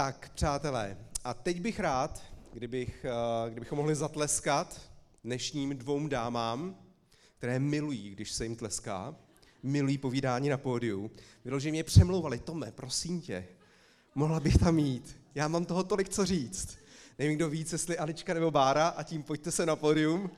[0.00, 4.80] Tak, přátelé, a teď bych rád, kdybych, eh, kdybychom mohli zatleskat
[5.24, 6.76] dnešním dvou dámám,
[7.38, 9.16] které milují, když se jim tleská,
[9.62, 11.10] milují povídání na pódiu.
[11.44, 13.48] Vyloženě mě přemlouvali, Tome, prosím tě,
[14.14, 15.20] mohla bych tam jít.
[15.34, 16.78] Já mám toho tolik co říct.
[17.18, 20.30] Nevím, kdo ví, jestli Anička nebo Bára, a tím pojďte se na pódium.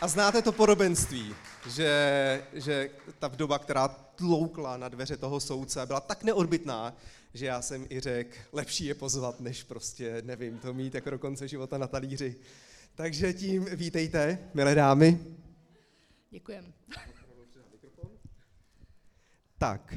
[0.00, 1.34] A znáte to podobenství,
[1.68, 6.96] že, že ta vdoba, která tloukla na dveře toho soudce, byla tak neodbitná,
[7.34, 11.18] že já jsem i řekl, lepší je pozvat, než prostě, nevím, to mít jako do
[11.18, 12.36] konce života na talíři.
[12.94, 15.18] Takže tím vítejte, milé dámy.
[16.30, 16.72] Děkujem.
[19.58, 19.94] Tak,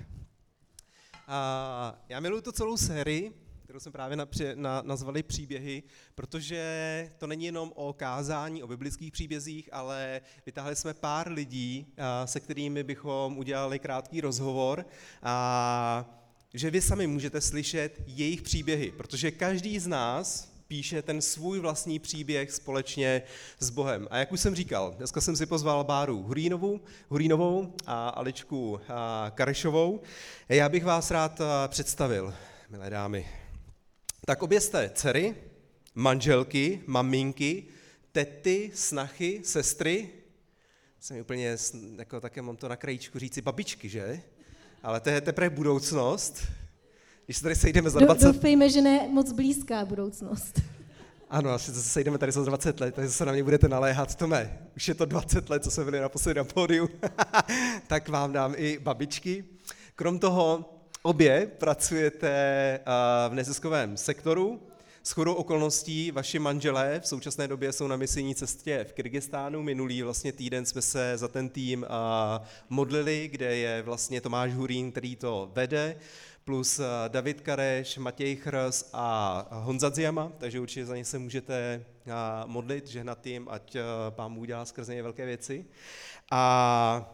[1.28, 3.34] a já miluji tu celou sérii,
[3.70, 4.18] kterou jsme právě
[4.55, 5.84] na, nazvali příběhy,
[6.16, 11.94] protože to není jenom o kázání, o biblických příbězích, ale vytáhli jsme pár lidí,
[12.26, 14.86] se kterými bychom udělali krátký rozhovor
[15.23, 16.22] a
[16.54, 22.00] že vy sami můžete slyšet jejich příběhy, protože každý z nás píše ten svůj vlastní
[22.00, 23.22] příběh společně
[23.59, 24.08] s Bohem.
[24.12, 28.80] A jak už jsem říkal, dneska jsem si pozval Báru Hurínovou, Hurínovou a Aličku
[29.31, 30.02] Karešovou.
[30.50, 32.34] Já bych vás rád představil,
[32.70, 33.25] milé dámy.
[34.30, 35.35] Tak obě jste dcery,
[35.95, 37.63] manželky, maminky,
[38.11, 40.09] tety, snachy, sestry.
[40.99, 41.58] Jsem úplně,
[41.97, 44.22] jako také mám to na krajíčku říci babičky, že?
[44.83, 46.44] Ale to je teprve budoucnost.
[47.25, 48.25] Když se tady sejdeme za 20...
[48.25, 50.61] Doufejme, že ne moc blízká budoucnost.
[51.30, 54.16] Ano, asi se sejdeme tady za 20 let, takže se na mě budete naléhat.
[54.16, 56.89] Tome, už je to 20 let, co jsme byli naposledy na pódiu,
[57.88, 59.45] tak vám dám i babičky.
[59.95, 62.80] Krom toho, obě pracujete
[63.30, 64.61] v neziskovém sektoru.
[65.03, 69.64] S chodou okolností vaši manželé v současné době jsou na misijní cestě v Kyrgyzstánu.
[69.64, 71.86] Minulý vlastně týden jsme se za ten tým
[72.69, 75.95] modlili, kde je vlastně Tomáš Hurín, který to vede
[76.44, 81.86] plus David Kareš, Matěj Chrs a Honza Dziama, takže určitě za ně se můžete
[82.45, 83.78] modlit, žehnat jim, ať
[84.09, 85.66] pán udělá skrze ně velké věci.
[86.31, 87.13] A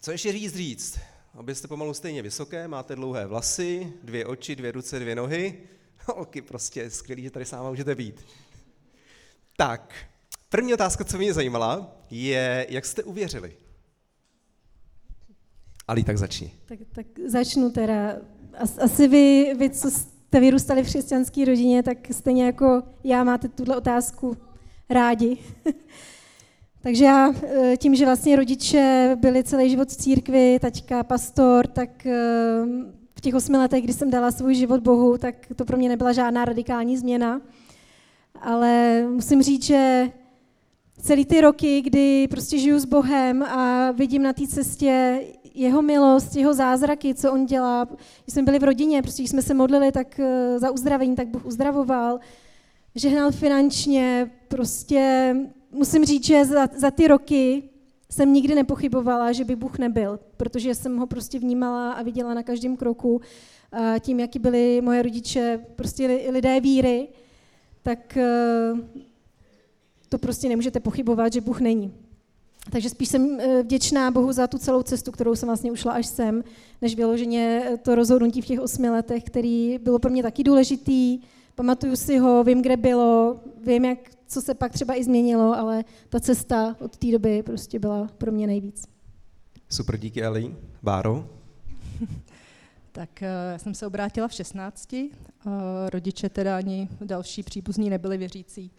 [0.00, 0.98] co ještě říct říct?
[1.36, 5.58] Obě jste pomalu stejně vysoké, máte dlouhé vlasy, dvě oči, dvě ruce, dvě nohy.
[6.06, 8.24] Holky, prostě skvělý, že tady s náma můžete být.
[9.56, 9.94] Tak,
[10.48, 13.56] první otázka, co mě zajímala, je, jak jste uvěřili?
[15.88, 16.52] Ali, tak začni.
[16.66, 18.16] Tak, tak začnu teda.
[18.78, 23.76] Asi vy, vy, co jste vyrůstali v křesťanské rodině, tak stejně jako já máte tuhle
[23.76, 24.36] otázku
[24.90, 25.38] rádi.
[26.82, 32.06] Takže já eh, tím, že vlastně rodiče byli celý život v církvi, taťka pastor, tak
[32.06, 32.12] eh,
[33.14, 36.12] v těch osmi letech, kdy jsem dala svůj život Bohu, tak to pro mě nebyla
[36.12, 37.40] žádná radikální změna.
[38.40, 40.10] Ale musím říct, že
[41.02, 45.20] celý ty roky, kdy prostě žiju s Bohem a vidím na té cestě
[45.54, 47.84] jeho milost, jeho zázraky, co on dělá.
[48.24, 51.28] Když jsme byli v rodině, prostě když jsme se modlili tak eh, za uzdravení, tak
[51.28, 52.20] Bůh uzdravoval,
[52.94, 55.34] žehnal finančně, prostě
[55.72, 57.62] musím říct, že za, za ty roky
[58.10, 62.42] jsem nikdy nepochybovala, že by Bůh nebyl, protože jsem ho prostě vnímala a viděla na
[62.42, 63.20] každém kroku
[64.00, 67.08] tím, jaký byli moje rodiče, prostě lidé víry,
[67.82, 68.72] tak eh,
[70.08, 71.94] to prostě nemůžete pochybovat, že Bůh není.
[72.70, 76.06] Takže spíš jsem eh, vděčná Bohu za tu celou cestu, kterou jsem vlastně ušla až
[76.06, 76.44] sem,
[76.82, 81.20] než vyloženě to rozhodnutí v těch osmi letech, který bylo pro mě taky důležitý.
[81.54, 83.98] Pamatuju si ho, vím, kde bylo, vím, jak,
[84.32, 88.32] co se pak třeba i změnilo, ale ta cesta od té doby prostě byla pro
[88.32, 88.86] mě nejvíc.
[89.68, 90.56] Super, díky Ali.
[90.82, 91.28] Báro?
[92.92, 94.88] tak eh, já jsem se obrátila v 16.
[95.88, 98.70] Rodiče teda ani další příbuzní nebyli věřící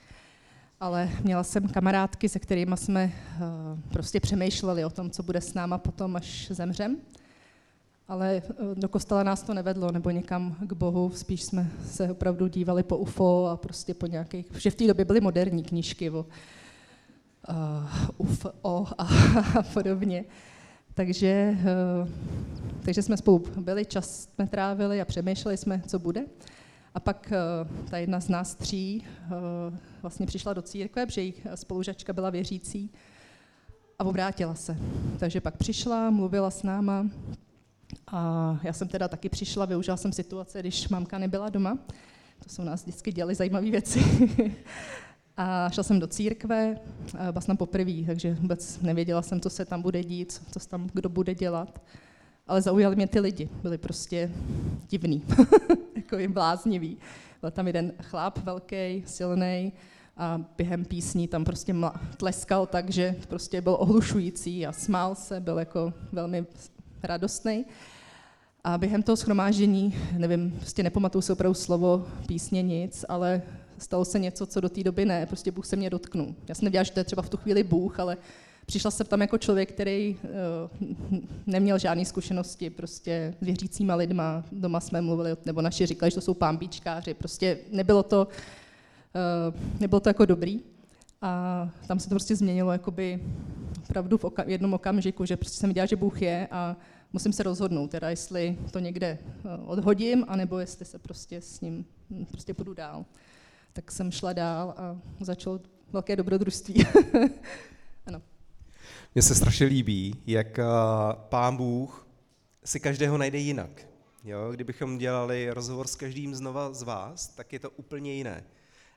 [0.83, 5.53] ale měla jsem kamarádky, se kterými jsme uh, prostě přemýšleli o tom, co bude s
[5.53, 6.97] náma potom, až zemřem.
[8.07, 12.47] Ale uh, do kostela nás to nevedlo, nebo někam k Bohu, spíš jsme se opravdu
[12.47, 16.25] dívali po UFO a prostě po nějakých, že v té době byly moderní knížky o
[17.49, 17.55] uh,
[18.17, 18.53] UFO
[18.97, 19.03] a,
[19.59, 20.25] a podobně.
[20.93, 21.57] Takže,
[22.01, 22.09] uh,
[22.85, 26.25] takže jsme spolu byli, čas jsme trávili a přemýšleli jsme, co bude.
[26.93, 31.47] A pak uh, ta jedna z nás tří uh, vlastně přišla do církve, protože jejich
[31.55, 32.91] spolužačka byla věřící
[33.99, 34.77] a obrátila se.
[35.19, 37.05] Takže pak přišla, mluvila s náma
[38.13, 41.77] a já jsem teda taky přišla, využila jsem situace, když mamka nebyla doma.
[42.43, 44.03] To jsou nás vždycky děli zajímavé věci.
[45.37, 46.77] a šla jsem do církve,
[47.31, 51.35] vlastně poprvé, takže vůbec nevěděla jsem, co se tam bude dít, co tam kdo bude
[51.35, 51.81] dělat.
[52.47, 54.31] Ale zaujali mě ty lidi, byli prostě
[54.89, 55.23] divný,
[55.95, 56.97] jako jim bláznivý.
[57.41, 59.73] Byl tam jeden chlap velký, silný,
[60.17, 61.75] a během písní tam prostě
[62.17, 66.45] tleskal tak, že prostě byl ohlušující a smál se, byl jako velmi
[67.03, 67.65] radostný.
[68.65, 73.41] A během toho schromáždění, nevím, prostě nepamatuju si opravdu slovo, písně, nic, ale
[73.77, 76.35] stalo se něco, co do té doby ne, prostě Bůh se mě dotknul.
[76.47, 78.17] Já jsem nevěděla, že to je třeba v tu chvíli Bůh, ale
[78.65, 80.89] přišla jsem tam jako člověk, který uh,
[81.47, 86.21] neměl žádné zkušenosti prostě s věřícíma lidma, doma jsme mluvili, nebo naši říkali, že to
[86.21, 88.27] jsou pámbičkáři, prostě nebylo to,
[89.47, 90.59] uh, nebylo to jako dobrý.
[91.21, 93.19] A tam se to prostě změnilo jakoby
[93.89, 96.75] opravdu v oka- jednom okamžiku, že prostě jsem viděla, že Bůh je a
[97.13, 101.85] musím se rozhodnout, teda jestli to někde uh, odhodím, anebo jestli se prostě s ním
[102.09, 103.05] hm, prostě půjdu dál.
[103.73, 105.59] Tak jsem šla dál a začalo
[105.91, 106.85] velké dobrodružství.
[108.05, 108.21] ano.
[109.15, 110.63] Mně se strašně líbí, jak uh,
[111.13, 112.07] pán Bůh
[112.65, 113.87] si každého najde jinak.
[114.23, 114.51] Jo?
[114.51, 118.43] Kdybychom dělali rozhovor s každým znova z vás, tak je to úplně jiné.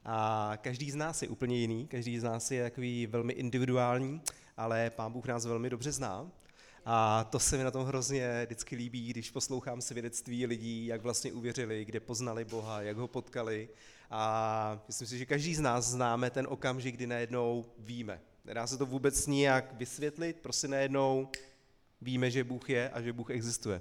[0.04, 4.20] A každý z nás je úplně jiný, každý z nás je takový velmi individuální,
[4.56, 6.30] ale pán Bůh nás velmi dobře zná.
[6.88, 11.32] A to se mi na tom hrozně vždycky líbí, když poslouchám svědectví lidí, jak vlastně
[11.32, 13.68] uvěřili, kde poznali Boha, jak ho potkali.
[14.10, 18.20] A myslím si, že každý z nás známe ten okamžik, kdy najednou víme.
[18.44, 21.28] Nedá se to vůbec nijak vysvětlit, prostě najednou
[22.00, 23.80] víme, že Bůh je a že Bůh existuje.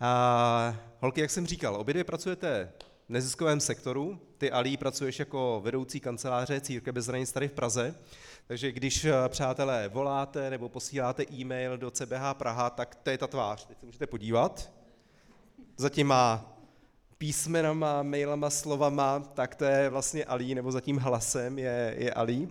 [0.00, 2.72] A, holky, jak jsem říkal, obě dvě pracujete
[3.06, 7.94] v neziskovém sektoru, ty Ali pracuješ jako vedoucí kanceláře Církve bez hranic tady v Praze,
[8.46, 13.26] takže když, eh, přátelé, voláte nebo posíláte e-mail do CBH Praha, tak to je ta
[13.26, 13.66] tvář.
[13.66, 14.72] Teď se můžete podívat.
[15.76, 16.56] Zatím má
[17.18, 22.48] písmenama, mailama, slovama, tak to je vlastně Ali, nebo zatím hlasem je, je Ali.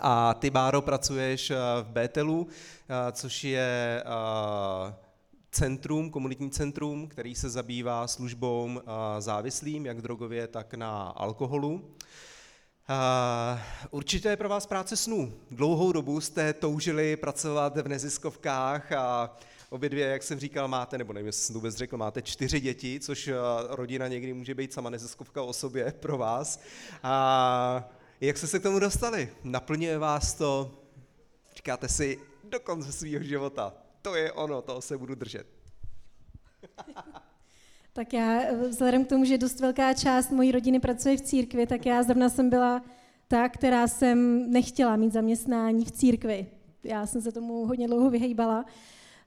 [0.00, 4.04] A ty, Báro, pracuješ eh, v Bételu, eh, což je
[5.52, 8.80] centrum, komunitní centrum, který se zabývá službou
[9.18, 11.96] závislým, jak drogově, tak na alkoholu.
[13.90, 15.32] Určitě je pro vás práce snů.
[15.50, 19.36] Dlouhou dobu jste toužili pracovat v neziskovkách a
[19.70, 22.60] obě dvě, jak jsem říkal, máte, nebo nevím, jestli jsem to vůbec řekl, máte čtyři
[22.60, 23.30] děti, což
[23.68, 26.60] rodina někdy může být sama neziskovka o sobě pro vás.
[27.02, 27.90] A
[28.20, 29.32] jak jste se k tomu dostali?
[29.44, 30.70] Naplňuje vás to,
[31.56, 33.74] říkáte si, do konce svého života.
[34.02, 35.46] To je ono, toho se budu držet.
[37.92, 41.86] Tak já, vzhledem k tomu, že dost velká část mojí rodiny pracuje v církvi, tak
[41.86, 42.82] já zrovna jsem byla
[43.28, 46.46] ta, která jsem nechtěla mít zaměstnání v církvi.
[46.84, 48.64] Já jsem se tomu hodně dlouho vyhejbala.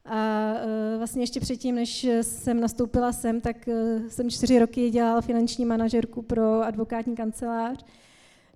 [0.05, 5.21] A e, vlastně ještě předtím, než jsem nastoupila sem, tak e, jsem čtyři roky dělala
[5.21, 7.85] finanční manažerku pro advokátní kancelář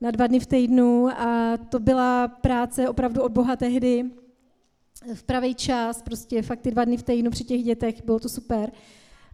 [0.02, 4.06] na dva dny v týdnu a to byla práce opravdu od Boha tehdy
[5.14, 8.30] v pravý čas, prostě fakt ty dva dny v týdnu při těch dětech, bylo to
[8.30, 8.72] super.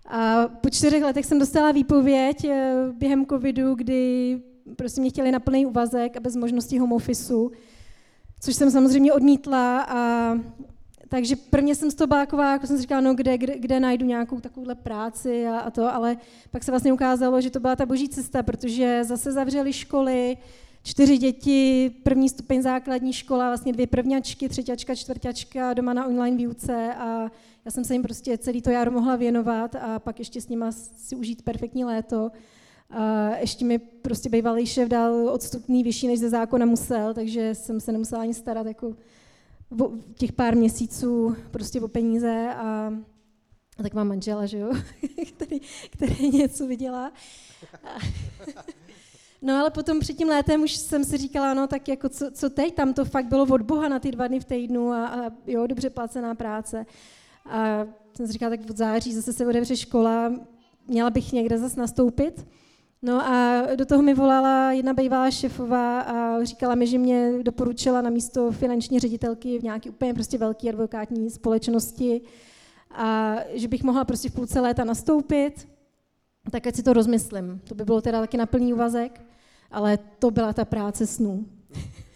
[0.05, 4.41] A po čtyřech letech jsem dostala výpověď eh, během covidu, kdy
[4.75, 7.51] prostě mě chtěli na plný úvazek a bez možnosti home officeu,
[8.39, 10.33] což jsem samozřejmě odmítla a
[11.09, 13.79] takže prvně jsem z toho byla taková, jako jsem si říkala, no kde, kde, kde
[13.79, 16.17] najdu nějakou takovouhle práci a, a to, ale
[16.51, 20.37] pak se vlastně ukázalo, že to byla ta boží cesta, protože zase zavřeli školy,
[20.83, 26.93] čtyři děti, první stupeň základní škola, vlastně dvě prvňačky, třeťačka, čtvrťačka, doma na online výuce
[26.93, 27.31] a
[27.65, 30.71] já jsem se jim prostě celý to jaro mohla věnovat a pak ještě s nima
[30.71, 32.31] si užít perfektní léto.
[32.89, 37.79] A ještě mi prostě bývalý šéf dal odstupný vyšší, než ze zákona musel, takže jsem
[37.79, 38.95] se nemusela ani starat jako
[39.81, 42.93] o těch pár měsíců prostě o peníze a,
[43.77, 44.73] a tak mám manžela, že jo,
[45.35, 45.59] který,
[45.89, 47.11] který něco vydělá.
[49.45, 52.49] No ale potom před tím létem už jsem si říkala, no tak jako co, co
[52.49, 55.31] teď, tam to fakt bylo od Boha na ty dva dny v týdnu a, a
[55.47, 56.85] jo, dobře placená práce.
[57.45, 57.85] A
[58.15, 60.33] jsem si říkala, tak od září zase se otevře škola,
[60.87, 62.47] měla bych někde zase nastoupit.
[63.01, 68.01] No a do toho mi volala jedna bývalá šefová a říkala mi, že mě doporučila
[68.01, 72.21] na místo finanční ředitelky v nějaké úplně prostě velké advokátní společnosti
[72.91, 75.67] a že bych mohla prostě v půlce léta nastoupit,
[76.51, 77.61] tak ať si to rozmyslím.
[77.63, 79.21] To by bylo teda taky na plný úvazek,
[79.71, 81.45] ale to byla ta práce snů.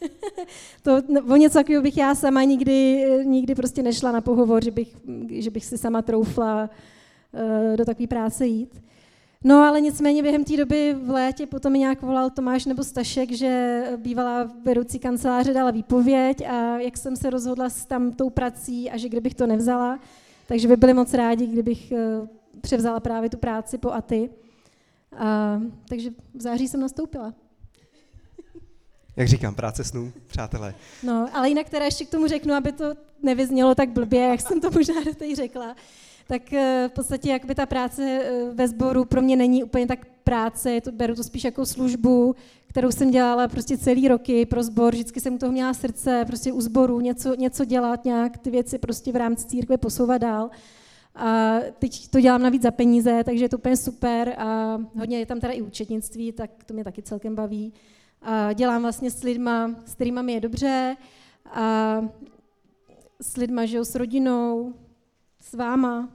[0.83, 4.71] to, no, o něco takového bych já sama nikdy, nikdy prostě nešla na pohovor, že
[4.71, 4.95] bych,
[5.29, 6.69] že bych si sama troufla
[7.31, 8.81] uh, do takové práce jít.
[9.43, 13.31] No ale nicméně během té doby v létě potom mi nějak volal Tomáš nebo Stašek,
[13.31, 18.91] že bývalá vedoucí kanceláře dala výpověď a jak jsem se rozhodla s tam tou prací
[18.91, 19.99] a že kdybych to nevzala,
[20.47, 22.27] takže by byli moc rádi, kdybych uh,
[22.61, 24.29] převzala právě tu práci po ATY.
[25.17, 27.33] A, takže v září jsem nastoupila.
[29.17, 30.73] Jak říkám, práce snů, přátelé.
[31.03, 32.93] No, ale jinak teda ještě k tomu řeknu, aby to
[33.23, 35.75] nevyznělo tak blbě, jak jsem to možná do té řekla,
[36.27, 40.07] tak eh, v podstatě jakby ta práce eh, ve sboru pro mě není úplně tak
[40.23, 42.35] práce, to, beru to spíš jako službu,
[42.67, 46.51] kterou jsem dělala prostě celý roky pro sbor, vždycky jsem u toho měla srdce, prostě
[46.51, 50.49] u sboru něco, něco dělat, nějak ty věci prostě v rámci církve posouvat dál.
[51.15, 55.25] A teď to dělám navíc za peníze, takže je to úplně super a hodně je
[55.25, 57.73] tam teda i účetnictví, tak to mě taky celkem baví.
[58.21, 60.95] A dělám vlastně s lidma, s kterými mi je dobře
[61.51, 61.97] a
[63.21, 64.73] s lidma, žiju s rodinou,
[65.39, 66.09] s váma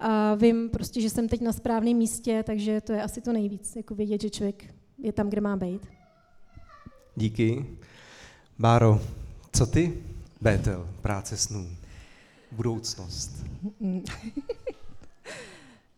[0.00, 3.76] a vím prostě, že jsem teď na správném místě, takže to je asi to nejvíc,
[3.76, 5.86] jako vědět, že člověk je tam, kde má být.
[7.16, 7.66] Díky.
[8.58, 9.00] Báro,
[9.52, 10.02] co ty?
[10.40, 11.68] Bétel, práce snů,
[12.52, 13.44] budoucnost.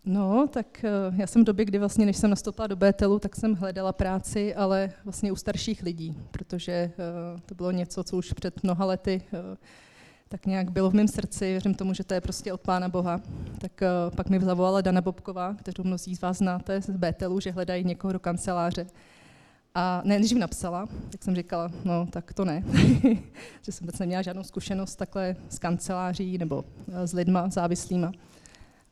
[0.04, 3.37] No, tak eh, já jsem v době, kdy vlastně, než jsem nastoupila do Bételu, tak
[3.37, 6.92] jsem hledala práci, ale vlastně u starších lidí, protože
[7.35, 9.38] uh, to bylo něco, co už před mnoha lety uh,
[10.28, 13.21] tak nějak bylo v mém srdci, věřím tomu, že to je prostě od Pána Boha.
[13.59, 13.80] Tak
[14.16, 18.12] pak mi zavolala Dana Bobková, kterou mnozí z vás znáte z Bételu, že hledají někoho
[18.12, 18.87] do kanceláře.
[19.75, 22.62] A ne, než mi napsala, tak jsem říkala, no tak to ne,
[23.62, 28.12] že jsem vůbec neměla žádnou zkušenost takhle s kanceláří nebo s lidma závislýma.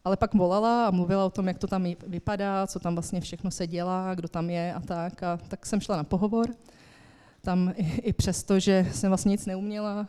[0.08, 3.50] Ale pak volala a mluvila o tom, jak to tam vypadá, co tam vlastně všechno
[3.50, 5.22] se dělá, kdo tam je a tak.
[5.22, 6.46] A tak jsem šla na pohovor.
[7.40, 10.08] Tam i, i přesto, že jsem vlastně nic neuměla,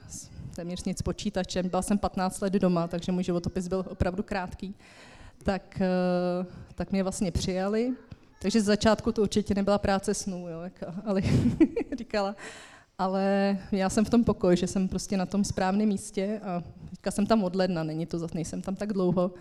[0.56, 4.76] téměř nic počítačem, byla jsem 15 let doma, takže můj životopis byl opravdu krátký,
[5.44, 7.94] tak, eh, tak mě vlastně přijali.
[8.42, 11.24] Takže z začátku to určitě nebyla práce snů, jo, jak Ali
[11.98, 12.36] říkala.
[12.98, 17.12] Ale já jsem v tom pokoji, že jsem prostě na tom správném místě a teďka
[17.12, 19.32] jsem tam od ledna, není to, nejsem tam tak dlouho,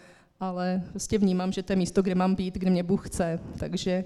[0.41, 4.05] ale prostě vnímám, že to je místo, kde mám být, kde mě Bůh chce, takže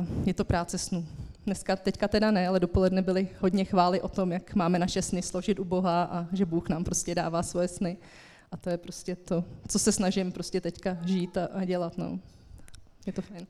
[0.00, 1.06] uh, je to práce snů.
[1.46, 5.22] Dneska, teďka teda ne, ale dopoledne byly hodně chvály o tom, jak máme naše sny
[5.22, 7.96] složit u Boha a že Bůh nám prostě dává svoje sny.
[8.52, 11.98] A to je prostě to, co se snažím prostě teďka žít a, a dělat.
[11.98, 12.18] No.
[13.06, 13.46] Je to fajn.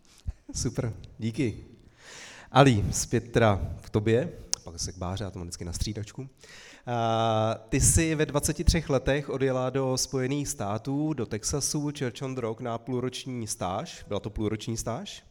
[0.54, 1.56] Super, díky.
[2.52, 4.32] Ali, zpět teda k tobě,
[4.64, 6.28] pak se k Báře, já to mám vždycky na střídačku.
[7.68, 12.78] Ty jsi ve 23 letech odjela do Spojených států, do Texasu, Church on Rock na
[12.78, 14.04] půlroční stáž.
[14.08, 15.24] Byla to půlroční stáž?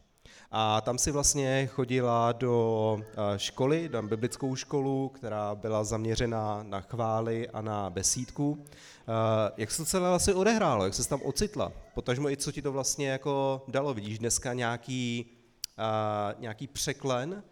[0.50, 6.80] A tam si vlastně chodila do eh, školy, na biblickou školu, která byla zaměřena na
[6.80, 8.64] chvály a na besídku.
[8.64, 10.84] Eh, jak se to celé vlastně odehrálo?
[10.84, 11.72] Jak se tam ocitla?
[11.94, 13.94] Potažmo i co ti to vlastně jako dalo?
[13.94, 15.26] Vidíš dneska nějaký,
[15.78, 17.42] uh, nějaký překlen,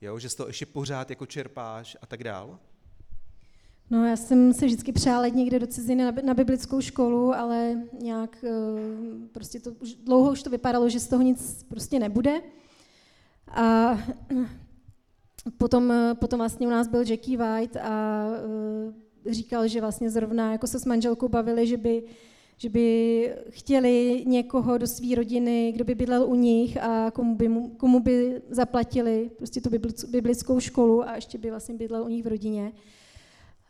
[0.00, 0.18] jo?
[0.18, 2.58] že z toho ještě pořád jako čerpáš a tak dál?
[3.90, 8.44] No, já jsem se vždycky přála někde do ciziny na, na biblickou školu, ale nějak
[8.44, 8.50] eh,
[9.32, 12.40] prostě to už, dlouho už to vypadalo, že z toho nic prostě nebude.
[13.48, 13.98] A
[15.58, 18.26] potom, potom vlastně u nás byl Jackie White a
[19.26, 22.02] eh, říkal, že vlastně zrovna jako se s manželkou bavili, že by,
[22.56, 27.50] že by chtěli někoho do své rodiny, kdo by bydlel u nich a komu by,
[27.76, 29.70] komu by zaplatili prostě tu
[30.10, 32.72] biblickou školu a ještě by vlastně bydlel u nich v rodině.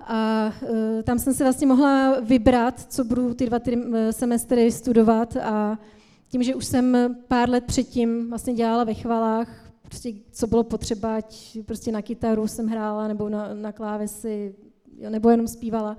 [0.01, 4.73] A uh, tam jsem se vlastně mohla vybrat, co budu ty dva ty e, semestry
[4.73, 5.79] studovat a
[6.29, 11.17] tím, že už jsem pár let předtím vlastně dělala ve chvalách, prostě co bylo potřeba,
[11.17, 14.55] ať prostě na kytaru jsem hrála nebo na, na klávesi,
[15.09, 15.97] nebo jenom zpívala.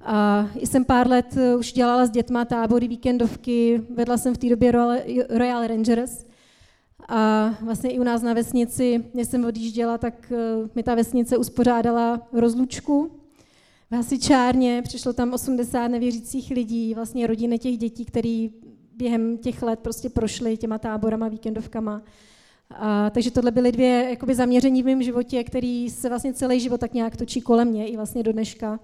[0.00, 4.48] A jsem pár let e, už dělala s dětma tábory, víkendovky, vedla jsem v té
[4.48, 4.98] době Royal,
[5.30, 6.27] Royal Rangers
[7.08, 11.36] a vlastně i u nás na vesnici, když jsem odjížděla, tak eh, mi ta vesnice
[11.36, 13.10] uspořádala rozlučku
[13.90, 18.52] v hasičárně, přišlo tam 80 nevěřících lidí, vlastně rodiny těch dětí, který
[18.96, 22.02] během těch let prostě prošly těma táborama, víkendovkama.
[22.70, 26.80] A, takže tohle byly dvě jakoby, zaměření v mém životě, který se vlastně celý život
[26.80, 28.80] tak nějak točí kolem mě i vlastně do dneška.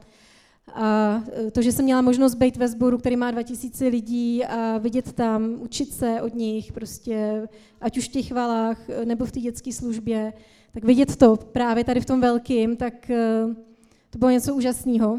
[0.72, 4.78] A e, to, že jsem měla možnost být ve sboru, který má 2000 lidí a
[4.78, 7.48] vidět tam, učit se od nich, prostě,
[7.80, 10.32] ať už v těch chvalách e, nebo v té dětské službě,
[10.72, 13.46] tak vidět to právě tady v tom velkým, tak e,
[14.10, 15.18] to bylo něco úžasného.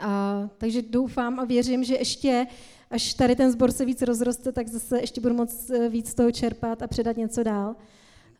[0.00, 2.46] A, takže doufám a věřím, že ještě,
[2.90, 6.82] až tady ten sbor se víc rozroste, tak zase ještě budu moc víc toho čerpat
[6.82, 7.76] a předat něco dál.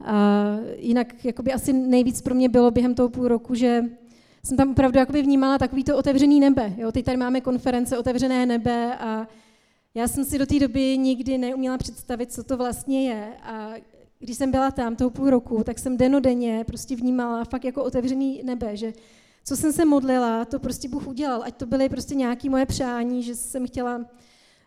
[0.04, 3.84] A jinak jakoby asi nejvíc pro mě bylo během toho půl roku, že
[4.48, 6.72] jsem tam opravdu jakoby vnímala takový to otevřený nebe.
[6.76, 6.92] Jo?
[6.92, 9.28] Teď tady máme konference Otevřené nebe a
[9.94, 13.28] já jsem si do té doby nikdy neuměla představit, co to vlastně je.
[13.42, 13.74] A
[14.18, 18.42] když jsem byla tam toho půl roku, tak jsem denodenně prostě vnímala fakt jako otevřený
[18.44, 18.92] nebe, že
[19.44, 21.42] co jsem se modlila, to prostě Bůh udělal.
[21.44, 24.04] Ať to byly prostě nějaké moje přání, že jsem chtěla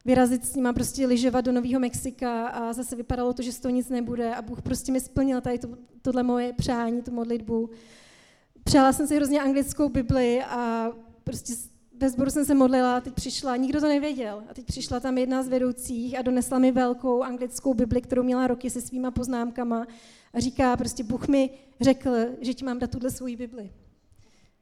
[0.06, 3.76] vyrazit s nima, prostě lyžovat do Nového Mexika a zase vypadalo to, že z toho
[3.76, 5.68] nic nebude a Bůh prostě mi splnil tady to,
[6.02, 7.70] tohle moje přání, tu modlitbu.
[8.64, 10.92] Přála jsem si hrozně anglickou Bibli a
[11.24, 11.54] prostě
[12.02, 15.18] ve sboru jsem se modlila a teď přišla, nikdo to nevěděl, a teď přišla tam
[15.18, 19.88] jedna z vedoucích a donesla mi velkou anglickou Bibli, kterou měla roky se svýma poznámkama
[20.34, 21.50] a říká, prostě Bůh mi
[21.82, 22.10] řekl,
[22.42, 23.72] že ti mám dát tuhle svou Bibli.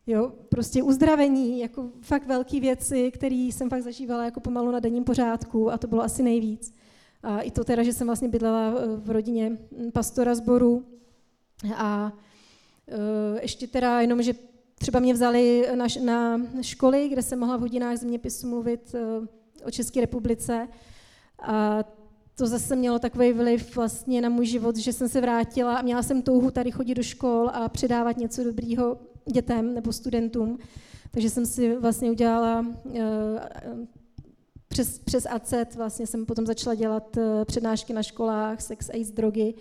[0.08, 5.03] Jo, prostě uzdravení, jako fakt velké věci, které jsem fakt zažívala jako pomalu na denním
[5.03, 6.74] pořádku a to bylo asi nejvíc.
[7.24, 9.58] A i to teda, že jsem vlastně bydlela v rodině
[9.94, 10.86] pastora sboru
[11.75, 12.13] a
[13.41, 14.34] ještě teda jenom, že
[14.79, 19.27] třeba mě vzali na, na školy, kde jsem mohla v hodinách zeměpisu mluvit e,
[19.65, 20.67] o České republice
[21.41, 21.84] a
[22.36, 26.03] to zase mělo takový vliv vlastně na můj život, že jsem se vrátila a měla
[26.03, 28.98] jsem touhu tady chodit do škol a předávat něco dobrýho
[29.34, 30.60] dětem nebo studentům.
[31.12, 32.96] Takže jsem si vlastně udělala uh,
[34.67, 39.53] přes, přes ACET, vlastně jsem potom začala dělat přednášky na školách, sex, AIDS, drogy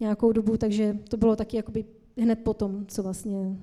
[0.00, 1.84] nějakou dobu, takže to bylo taky jakoby
[2.16, 3.56] hned potom, co vlastně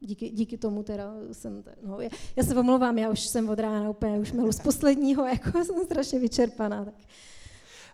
[0.00, 3.90] díky, díky tomu teda jsem, no, já, já se omlouvám, já už jsem od rána
[3.90, 6.84] úplně, už melu z posledního, jako jsem strašně vyčerpaná.
[6.84, 6.94] Tak.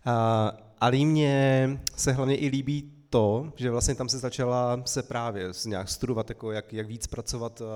[0.07, 5.53] Uh, ale mně se hlavně i líbí to, že vlastně tam se začala se právě
[5.67, 7.67] nějak studovat, jako jak, jak víc pracovat uh,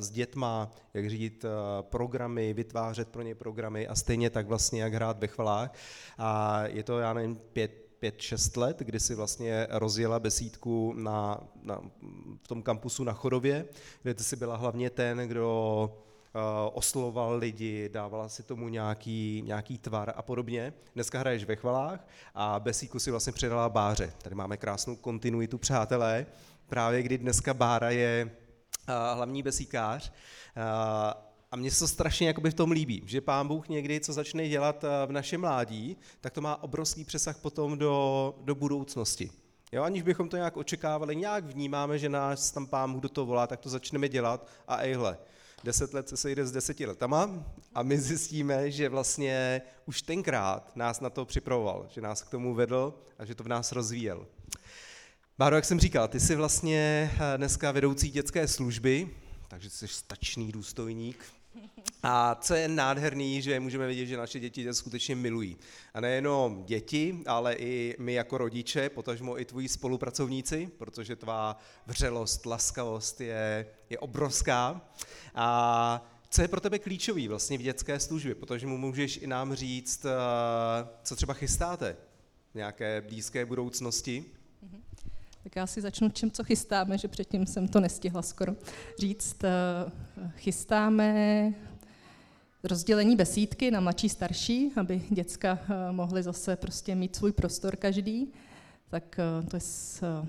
[0.00, 1.50] s dětma, jak řídit uh,
[1.82, 5.74] programy, vytvářet pro ně programy a stejně tak vlastně jak hrát ve chvalách.
[6.18, 11.40] A je to, já nevím, pět, pět, šest let, kdy si vlastně rozjela besídku na,
[11.62, 11.80] na,
[12.42, 13.64] v tom kampusu na Chodově,
[14.02, 15.90] kde ty si byla hlavně ten, kdo
[16.34, 20.72] Eh, oslovoval lidi, dávala si tomu nějaký, nějaký tvar a podobně.
[20.94, 24.12] Dneska hraješ ve chvalách a Besíku si vlastně předala Báře.
[24.22, 26.26] Tady máme krásnou kontinuitu, přátelé,
[26.66, 30.12] právě kdy dneska Bára je uh, hlavní besíkář.
[31.50, 34.84] A mně se to strašně v tom líbí, že pán Bůh někdy, co začne dělat
[35.06, 39.30] v našem mládí, tak to má obrovský přesah potom do, do budoucnosti.
[39.72, 43.26] Jo, aniž bychom to nějak očekávali, nějak vnímáme, že nás tam pán Bůh do toho
[43.26, 45.18] volá, tak to začneme dělat a ejhle,
[45.64, 51.00] deset let se sejde s deseti letama a my zjistíme, že vlastně už tenkrát nás
[51.00, 54.26] na to připravoval, že nás k tomu vedl a že to v nás rozvíjel.
[55.38, 59.10] Báro, jak jsem říkal, ty jsi vlastně eh, dneska vedoucí dětské služby,
[59.48, 61.24] takže jsi stačný důstojník,
[62.02, 65.56] a co je nádherný, že můžeme vidět, že naše děti tě skutečně milují.
[65.94, 72.46] A nejenom děti, ale i my jako rodiče, potažmo i tvoji spolupracovníci, protože tvá vřelost,
[72.46, 74.80] laskavost je, je obrovská.
[75.34, 78.34] A co je pro tebe klíčový vlastně v dětské službě?
[78.34, 81.96] Protože mu můžeš i nám říct, eh, co třeba chystáte
[82.52, 84.24] v nějaké blízké budoucnosti.
[85.48, 88.56] Tak já si začnu čím, co chystáme, že předtím jsem to nestihla skoro
[88.98, 89.44] říct.
[89.44, 89.50] Eh,
[90.36, 91.52] chystáme
[92.64, 98.32] rozdělení besídky na mladší starší, aby děcka eh, mohly zase prostě mít svůj prostor každý.
[98.90, 99.16] Tak
[99.50, 99.62] to je,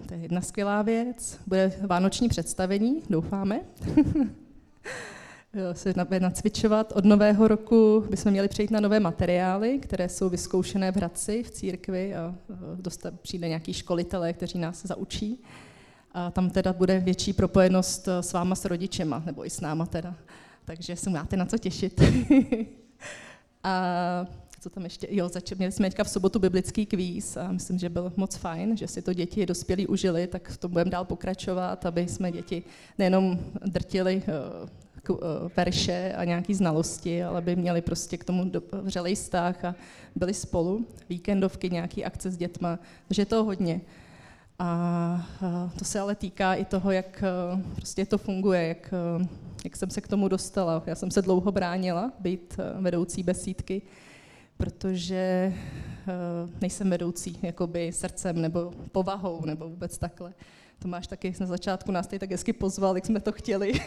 [0.07, 1.39] to je jedna skvělá věc.
[1.47, 3.61] Bude vánoční představení, doufáme.
[5.73, 6.91] se nacvičovat.
[6.95, 11.51] Od nového roku bychom měli přejít na nové materiály, které jsou vyzkoušené v Hradci, v
[11.51, 12.35] církvi a
[12.75, 15.43] dostat, přijde nějaký školitelé, kteří nás zaučí.
[16.11, 19.85] A tam teda bude větší propojenost e, s váma, s rodičema, nebo i s náma
[19.85, 20.15] teda.
[20.65, 22.01] Takže se máte na co těšit.
[23.63, 24.25] a
[24.59, 25.07] co tam ještě?
[25.11, 28.77] Jo, zač- měli jsme teďka v sobotu biblický kvíz a myslím, že byl moc fajn,
[28.77, 32.63] že si to děti dospělí užili, tak v tom budeme dál pokračovat, aby jsme děti
[32.97, 34.31] nejenom drtili e,
[35.57, 39.75] verše a nějaké znalosti, ale by měli prostě k tomu vřelej vztah a
[40.15, 40.85] byli spolu.
[41.09, 42.79] Víkendovky, nějaký akce s dětma,
[43.17, 43.81] je to hodně.
[44.59, 49.27] A to se ale týká i toho, jak eh, prostě to funguje, jak, eh,
[49.63, 50.83] jak jsem se k tomu dostala.
[50.85, 53.81] Já jsem se dlouho bránila být vedoucí besídky,
[54.57, 55.53] protože
[56.61, 60.33] nejsem vedoucí jakoby srdcem nebo povahou nebo vůbec takhle.
[60.79, 63.73] Tomáš taky na začátku nás tady tak hezky pozval, jak jsme to chtěli.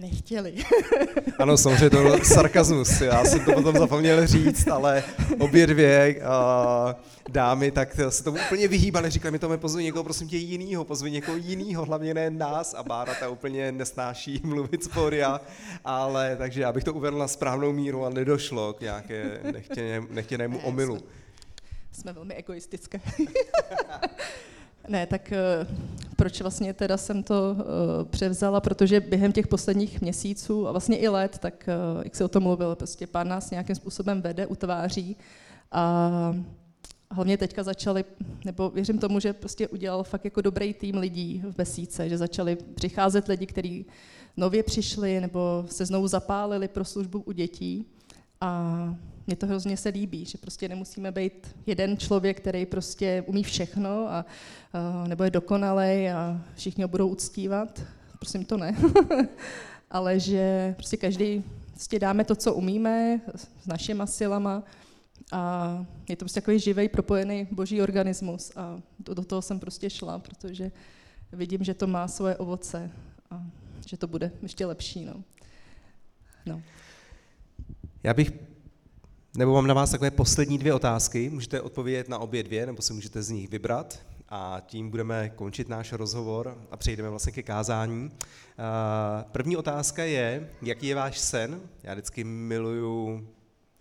[0.00, 0.54] Nechtěli.
[1.38, 3.00] ano, samozřejmě to byl sarkazmus.
[3.00, 5.04] Já jsem to potom zapomněl říct, ale
[5.38, 6.92] obě dvě uh,
[7.28, 9.10] dámy tak se tomu úplně vyhýbaly.
[9.10, 12.74] Říkali mi to, pozvi někoho, prosím tě, jinýho, pozvi někoho jinýho, hlavně ne nás.
[12.74, 15.40] A Bára ta úplně nesnáší mluvit z pódia,
[15.84, 19.40] ale takže já bych to uvedl na správnou míru a nedošlo k nějaké
[20.10, 20.96] nechtěnému omylu.
[20.96, 21.06] Jsme,
[21.92, 23.00] jsme velmi egoistické.
[24.90, 25.66] Ne, tak eh,
[26.16, 31.08] proč vlastně teda jsem to eh, převzala, protože během těch posledních měsíců a vlastně i
[31.08, 31.74] let, tak eh,
[32.04, 35.16] jak se o tom mluvil, prostě pán nás nějakým způsobem vede, utváří.
[35.72, 36.34] A
[37.10, 38.04] hlavně teďka začali,
[38.44, 42.56] nebo věřím tomu, že prostě udělal fakt jako dobrý tým lidí v Besíce, že začali
[42.74, 43.86] přicházet lidi, kteří
[44.36, 47.86] nově přišli nebo se znovu zapálili pro službu u dětí.
[48.40, 48.94] A
[49.30, 54.08] mně to hrozně se líbí, že prostě nemusíme být jeden člověk, který prostě umí všechno
[54.08, 54.24] a,
[54.72, 57.82] a nebo je dokonalej a všichni ho budou uctívat.
[58.18, 58.76] Prosím, to ne.
[59.90, 63.20] Ale že prostě každý prostě dáme to, co umíme
[63.62, 64.62] s našimi silama
[65.32, 69.90] a je to prostě takový živý, propojený boží organismus a do, do toho jsem prostě
[69.90, 70.70] šla, protože
[71.32, 72.90] vidím, že to má svoje ovoce.
[73.30, 73.46] A
[73.86, 75.04] že to bude ještě lepší.
[75.04, 75.22] No.
[76.46, 76.62] No.
[78.02, 78.49] Já bych,
[79.36, 82.92] nebo mám na vás takové poslední dvě otázky, můžete odpovědět na obě dvě, nebo si
[82.92, 88.10] můžete z nich vybrat a tím budeme končit náš rozhovor a přejdeme vlastně ke kázání.
[89.32, 91.60] První otázka je, jaký je váš sen?
[91.82, 93.28] Já vždycky miluju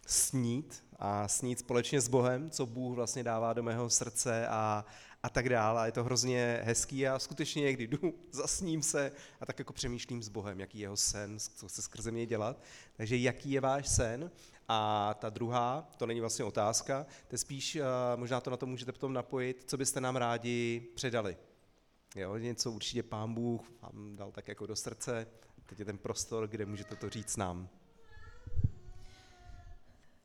[0.05, 4.85] snít a snít společně s Bohem, co Bůh vlastně dává do mého srdce a,
[5.23, 5.81] a tak dále.
[5.81, 10.23] A je to hrozně hezký a skutečně někdy jdu, zasním se a tak jako přemýšlím
[10.23, 12.61] s Bohem, jaký je jeho sen, co chce skrze mě dělat.
[12.97, 14.31] Takže jaký je váš sen?
[14.71, 17.81] A ta druhá, to není vlastně otázka, to je spíš, uh,
[18.15, 21.37] možná to na to můžete potom napojit, co byste nám rádi předali.
[22.15, 25.27] Jo, něco určitě pán Bůh vám dal tak jako do srdce,
[25.65, 27.69] teď je ten prostor, kde můžete to říct nám.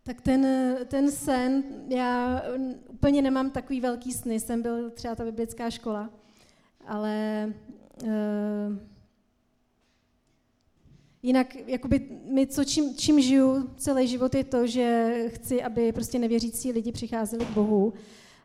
[0.02, 0.46] Tak ten,
[0.86, 2.42] ten sen, já
[2.88, 6.10] úplně nemám takový velký sny, jsem byl třeba ta biblická škola,
[6.86, 7.46] ale
[8.02, 8.10] uh,
[11.24, 16.18] jinak jakoby my, co, čím, čím žiju celý život, je to, že chci, aby prostě
[16.18, 17.92] nevěřící lidi přicházeli k Bohu.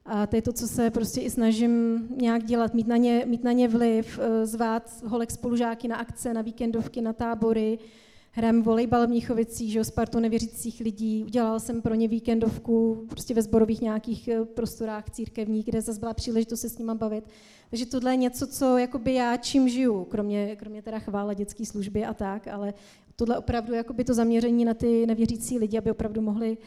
[0.05, 3.43] A to je to, co se prostě i snažím nějak dělat, mít na ně, mít
[3.43, 7.79] na ně vliv, eh, zvát holek spolužáky na akce, na víkendovky, na tábory,
[8.39, 13.41] hrajeme volejbal v Mnichovicích, že Spartu nevěřících lidí, udělal jsem pro ně víkendovku prostě ve
[13.41, 17.23] zborových nějakých eh, prostorách církevních, kde zase byla příležitost se s nimi bavit.
[17.69, 22.05] Takže tohle je něco, co jakoby já čím žiju, kromě, kromě teda chvála dětské služby
[22.05, 22.73] a tak, ale
[23.15, 26.57] tohle opravdu jakoby to zaměření na ty nevěřící lidi, aby opravdu mohli,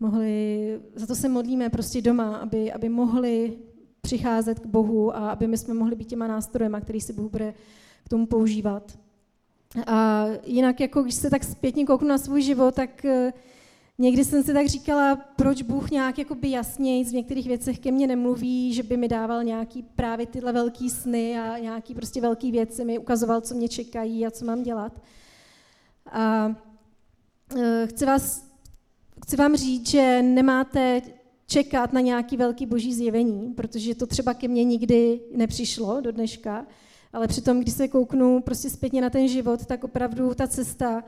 [0.00, 3.58] mohli za to se modlíme prostě doma, aby, aby mohli
[4.00, 7.54] přicházet k Bohu a aby my jsme mohli být těma nástrojema, který si Bůh bude
[8.04, 8.98] k tomu používat.
[9.86, 13.32] A jinak, jako když se tak zpětně kouknu na svůj život, tak eh,
[13.98, 18.06] někdy jsem si tak říkala, proč Bůh nějak jakoby jasněji v některých věcech ke mně
[18.06, 22.84] nemluví, že by mi dával nějaký právě tyhle velký sny a nějaký prostě velký věci,
[22.84, 25.02] mi ukazoval, co mě čekají a co mám dělat.
[26.06, 26.54] A
[27.56, 28.44] eh, chci, vás,
[29.24, 31.02] chci vám říct, že nemáte
[31.46, 36.66] čekat na nějaký velký boží zjevení, protože to třeba ke mně nikdy nepřišlo do dneška.
[37.12, 41.04] Ale přitom, když se kouknu prostě zpětně na ten život, tak opravdu ta cesta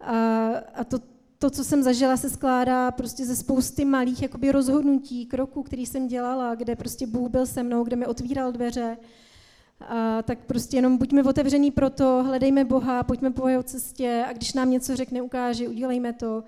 [0.00, 0.98] a, a to,
[1.38, 6.08] to, co jsem zažila, se skládá prostě ze spousty malých jakoby rozhodnutí, kroků, který jsem
[6.08, 8.96] dělala, kde prostě Bůh byl se mnou, kde mi otvíral dveře.
[9.80, 14.32] A tak prostě jenom buďme otevření pro to, hledejme Boha, pojďme po jeho cestě a
[14.32, 16.44] když nám něco řekne, ukáže, udělejme to.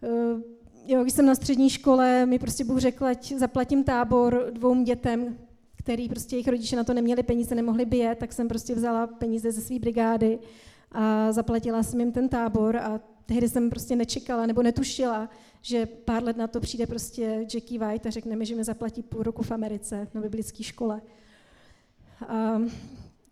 [0.00, 0.40] Uh,
[0.86, 5.38] jo, když jsem na střední škole, mi prostě Bůh řekl, ať zaplatím tábor dvou dětem,
[5.82, 9.06] který prostě jejich rodiče na to neměli peníze, nemohli by jet, tak jsem prostě vzala
[9.06, 10.38] peníze ze své brigády
[10.92, 15.30] a zaplatila jsem jim ten tábor a tehdy jsem prostě nečekala nebo netušila,
[15.62, 19.02] že pár let na to přijde prostě Jackie White a řekne mi, že mi zaplatí
[19.02, 21.02] půl roku v Americe na biblické škole.
[22.28, 22.62] A,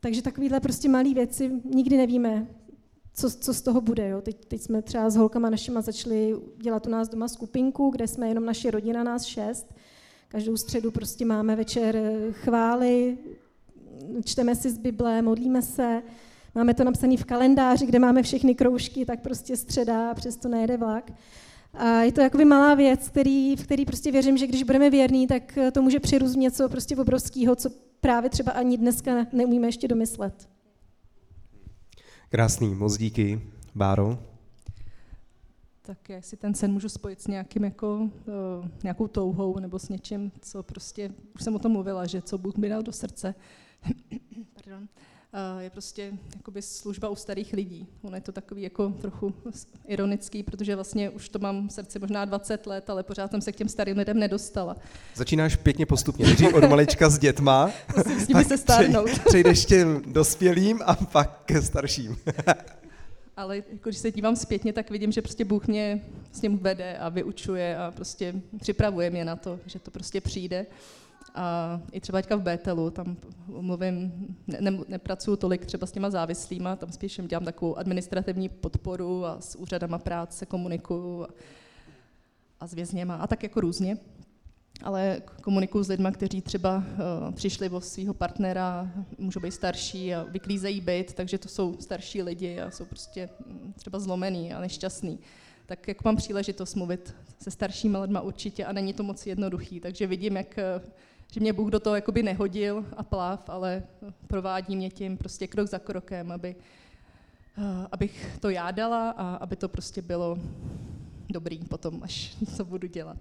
[0.01, 2.47] takže takovéhle prostě malé věci nikdy nevíme,
[3.15, 4.09] co, co z toho bude.
[4.09, 4.21] Jo.
[4.21, 8.29] Teď, teď jsme třeba s holkama našima začali dělat u nás doma skupinku, kde jsme
[8.29, 9.75] jenom naše rodina, nás šest,
[10.33, 13.19] Každou středu prostě máme večer eh, chvály,
[14.25, 16.03] čteme si z Bible, modlíme se,
[16.55, 20.77] máme to napsané v kalendáři, kde máme všechny kroužky, tak prostě středa a přesto nejede
[20.77, 21.13] vlak.
[21.75, 25.27] A je to jakoby malá věc, který, v který prostě věřím, že když budeme věrní,
[25.27, 29.89] tak eh, to může přirůst něco prostě obrovského, co právě třeba ani dneska neumíme ještě
[29.89, 30.49] domyslet.
[32.29, 33.41] Krásný, moc díky.
[33.75, 34.30] Báro?
[35.91, 40.33] Tak si ten sen můžu spojit s nějakým jako, uh, nějakou touhou nebo s něčím,
[40.41, 43.35] co prostě, už jsem o tom mluvila, že co Bůh mi dal do srdce,
[44.55, 44.89] Pardon.
[45.55, 47.87] Uh, je prostě jakoby služba u starých lidí.
[48.03, 49.35] Ono je to takový jako trochu
[49.87, 53.53] ironický, protože vlastně už to mám v srdci možná 20 let, ale pořád jsem se
[53.53, 54.77] k těm starým lidem nedostala.
[55.15, 56.27] Začínáš pěkně postupně.
[56.27, 59.11] Nejdřív od malička s dětma, Musím s nimi se stárnout.
[59.25, 62.17] Přejdeš těm dospělým a pak ke starším.
[63.41, 66.99] ale jako když se dívám zpětně, tak vidím, že prostě Bůh mě s ním vede
[66.99, 70.67] a vyučuje a prostě připravuje mě na to, že to prostě přijde.
[71.35, 74.13] A i třeba teďka v Bételu, tam mluvím,
[74.47, 79.41] ne, ne, nepracuju tolik třeba s těma závislýma, tam spíš dělám takovou administrativní podporu a
[79.41, 81.29] s úřadama práce komunikuju a,
[82.61, 83.99] a s vězněma a tak jako různě
[84.83, 90.23] ale komunikuju s lidmi, kteří třeba uh, přišli o svého partnera, můžou být starší a
[90.23, 95.19] vyklízejí byt, takže to jsou starší lidi a jsou prostě mm, třeba zlomený a nešťastný.
[95.67, 100.07] Tak jak mám příležitost mluvit se staršími lidmi určitě a není to moc jednoduchý, takže
[100.07, 100.81] vidím, jak, eh,
[101.33, 103.83] že mě Bůh do toho jakoby nehodil a plav, ale
[104.27, 106.57] provádí mě tím prostě krok za krokem, aby,
[107.93, 110.39] abych to já dala a aby to prostě bylo
[111.29, 113.17] dobrý potom, až co budu dělat.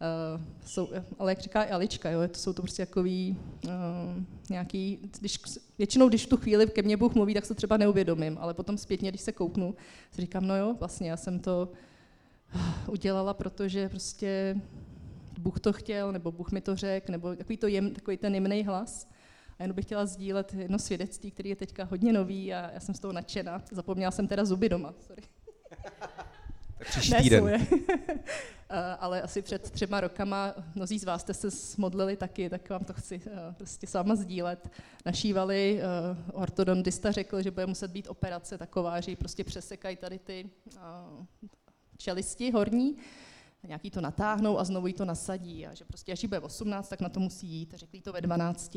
[0.00, 3.70] Uh, jsou, ale jak říká Alička, jo, to jsou to prostě takový uh,
[4.50, 5.40] nějaký, když,
[5.78, 9.10] většinou když tu chvíli ke mně Bůh mluví, tak se třeba neuvědomím, ale potom zpětně,
[9.10, 9.74] když se kouknu,
[10.10, 11.72] si říkám, no jo, vlastně já jsem to
[12.88, 14.56] udělala, protože prostě
[15.38, 18.64] Bůh to chtěl, nebo Bůh mi to řekl, nebo takový, to jem, takový ten jemný
[18.64, 19.08] hlas.
[19.58, 22.94] A jenom bych chtěla sdílet jedno svědectví, který je teďka hodně nový a já jsem
[22.94, 23.62] z toho nadšená.
[23.72, 25.22] Zapomněla jsem teda zuby doma, sorry.
[26.84, 27.66] Příští týden.
[28.98, 32.92] Ale asi před třema rokama, mnozí z vás jste se smodlili taky, tak vám to
[32.92, 34.70] chci eh, prostě sama sdílet.
[35.06, 35.84] Našívali, eh,
[36.32, 40.80] ortodontista řekl, že bude muset být operace taková, že ji prostě přesekají tady ty eh,
[41.96, 42.96] čelisti horní,
[43.66, 46.88] nějaký to natáhnou a znovu jí to nasadí a že prostě až jí bude 18,
[46.88, 47.74] tak na to musí jít.
[47.76, 48.76] Řekli to ve 12.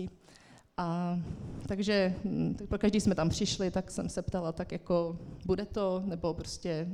[0.78, 1.20] A
[1.68, 5.66] takže hm, tak pro každý jsme tam přišli, tak jsem se ptala, tak jako bude
[5.66, 6.88] to, nebo prostě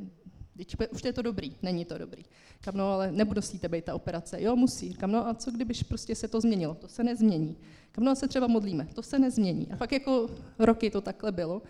[0.91, 2.23] už je to dobrý, není to dobrý.
[2.61, 4.41] Kam no, ale nebudu si být ta operace.
[4.41, 4.93] Jo, musí.
[4.93, 6.75] Kam no, a co kdybyš prostě se to změnilo?
[6.75, 7.57] To se nezmění.
[7.91, 8.87] Kam no, se třeba modlíme.
[8.93, 9.71] To se nezmění.
[9.71, 11.61] A pak jako roky to takhle bylo.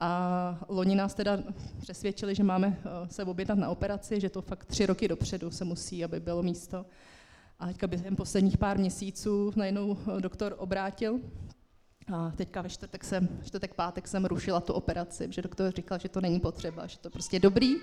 [0.00, 1.42] A loni nás teda
[1.80, 5.64] přesvědčili, že máme eh, se objednat na operaci, že to fakt tři roky dopředu se
[5.64, 6.86] musí, aby bylo místo.
[7.58, 11.20] A teďka během posledních pár měsíců najednou eh, doktor obrátil
[12.12, 16.08] a teďka ve čtvrtek, jsem, čtvrtek, pátek jsem rušila tu operaci, že doktor říkal, že
[16.08, 17.76] to není potřeba, že to prostě dobrý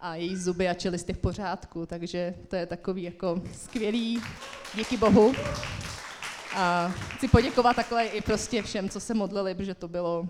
[0.00, 4.22] a její zuby a čelisty v pořádku, takže to je takový jako skvělý,
[4.76, 5.32] díky bohu.
[6.56, 10.28] A chci poděkovat takhle i prostě všem, co se modlili, protože to bylo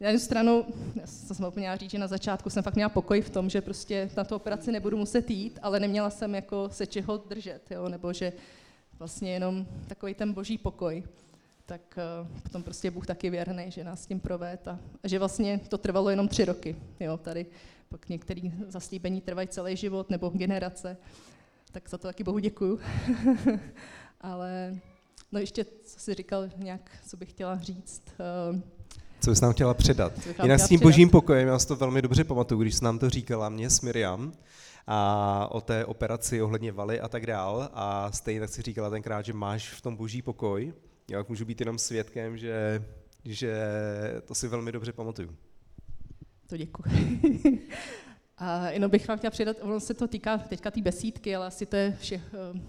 [0.00, 0.64] na jednu stranu,
[1.26, 4.10] co jsem měla říct, že na začátku jsem fakt měla pokoj v tom, že prostě
[4.16, 7.88] na tu operaci nebudu muset jít, ale neměla jsem jako se čeho držet, jo?
[7.88, 8.32] nebo že
[8.98, 11.02] vlastně jenom takový ten boží pokoj
[11.66, 15.18] tak uh, potom prostě Bůh taky věrný, že nás s tím proved a, a že
[15.18, 16.76] vlastně to trvalo jenom tři roky.
[17.00, 17.46] Jo, tady
[17.88, 20.96] pak některé zaslíbení trvají celý život nebo generace,
[21.72, 22.78] tak za to taky Bohu děkuju.
[24.20, 24.76] Ale
[25.32, 28.02] no ještě, co jsi říkal nějak, co bych chtěla říct.
[28.52, 28.60] Uh,
[29.20, 30.12] co bys nám chtěla předat?
[30.42, 30.92] Jinak s tím předat?
[30.92, 33.80] božím pokojem, já si to velmi dobře pamatuju, když jsi nám to říkala mě s
[33.80, 34.32] Miriam,
[34.86, 37.68] a o té operaci ohledně valy a tak dál.
[37.72, 40.72] A stejně tak si říkala tenkrát, že máš v tom boží pokoj.
[41.10, 42.84] Já můžu být jenom svědkem, že,
[43.24, 43.56] že
[44.24, 45.36] to si velmi dobře pamatuju.
[46.46, 47.20] To děkuji.
[48.38, 51.46] a jenom bych vám chtěla předat, ono se to týká teďka té tý besídky, ale
[51.46, 52.60] asi to je všech, eh,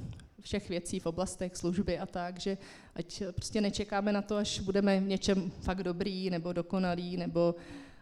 [0.42, 2.58] všech věcí v oblastech služby a tak, že
[2.96, 7.56] ať prostě nečekáme na to, až budeme v něčem fakt dobrý nebo dokonalý, nebo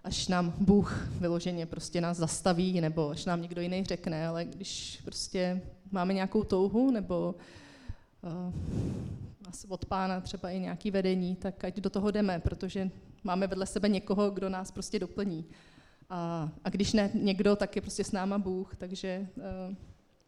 [0.03, 5.01] až nám Bůh vyloženě prostě nás zastaví, nebo až nám někdo jiný řekne, ale když
[5.05, 7.35] prostě máme nějakou touhu, nebo
[8.21, 8.53] uh,
[9.67, 12.91] od pána třeba i nějaký vedení, tak ať do toho jdeme, protože
[13.23, 15.45] máme vedle sebe někoho, kdo nás prostě doplní.
[16.09, 19.75] A, a když ne někdo, tak je prostě s náma Bůh, takže uh,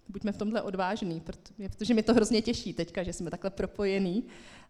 [0.10, 1.22] buďme v tomhle odvážní,
[1.70, 4.24] protože, mi to hrozně těší teďka, že jsme takhle propojení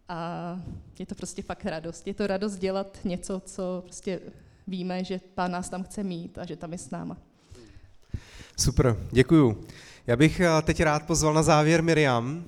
[0.10, 0.60] a
[1.00, 2.08] je to prostě fakt radost.
[2.08, 4.20] Je to radost dělat něco, co prostě
[4.68, 7.18] víme, že pán nás tam chce mít a že tam je s náma.
[8.60, 9.64] Super, děkuju.
[10.08, 12.44] Já bych eh, teď rád pozval na závěr Miriam,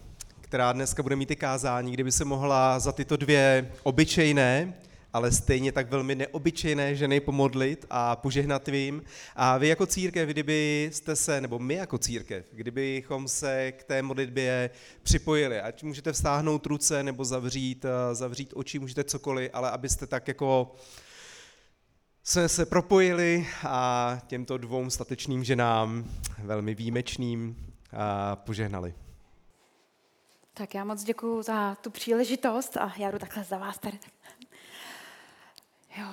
[0.49, 4.73] která dneska bude mít i kázání, kdyby se mohla za tyto dvě obyčejné,
[5.13, 9.03] ale stejně tak velmi neobyčejné ženy pomodlit a požehnat vím.
[9.35, 14.69] A vy jako církev, kdybyste se, nebo my jako církev, kdybychom se k té modlitbě
[15.03, 20.27] připojili, ať můžete vstáhnout ruce nebo zavřít, eh, zavřít oči, můžete cokoliv, ale abyste tak
[20.27, 20.75] jako
[22.23, 26.05] jsme se propojili a těmto dvou statečným ženám,
[26.43, 27.55] velmi výjimečným,
[28.35, 28.93] požehnali.
[30.59, 33.99] Tak já moc děkuji za tu příležitost a já jdu takhle za vás tady.
[35.97, 36.07] Jo.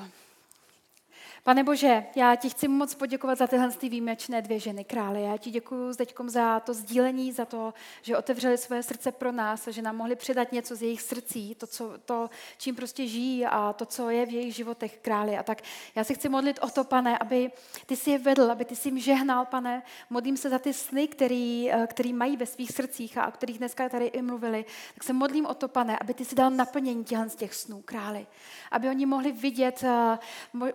[1.46, 5.20] Pane Bože, já ti chci moc poděkovat za tyhle výjimečné dvě ženy krále.
[5.20, 9.68] Já ti děkuji Deďkom za to sdílení, za to, že otevřeli své srdce pro nás
[9.68, 13.46] a že nám mohli předat něco z jejich srdcí, to, co, to, čím prostě žijí
[13.46, 15.38] a to, co je v jejich životech králi.
[15.38, 15.62] A tak
[15.94, 17.50] já se chci modlit o to, pane, aby
[17.86, 19.82] ty si je vedl, aby ty si jim žehnal, pane.
[20.10, 23.58] Modlím se za ty sny, který, eh, který mají ve svých srdcích a o kterých
[23.58, 24.64] dneska tady i mluvili.
[24.94, 27.04] Tak se modlím o to, pane, aby ty si dal naplnění
[27.36, 28.26] těch snů králi.
[28.70, 30.18] Aby oni mohli vidět eh,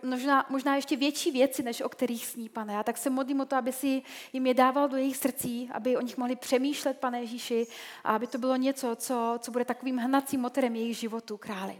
[0.02, 2.78] možná, možná možná ještě větší věci, než o kterých sní, pane.
[2.78, 5.96] A tak se modlím o to, aby si jim je dával do jejich srdcí, aby
[5.96, 7.66] o nich mohli přemýšlet, pane Ježíši,
[8.04, 11.76] a aby to bylo něco, co, co bude takovým hnacím motorem jejich životu, králi.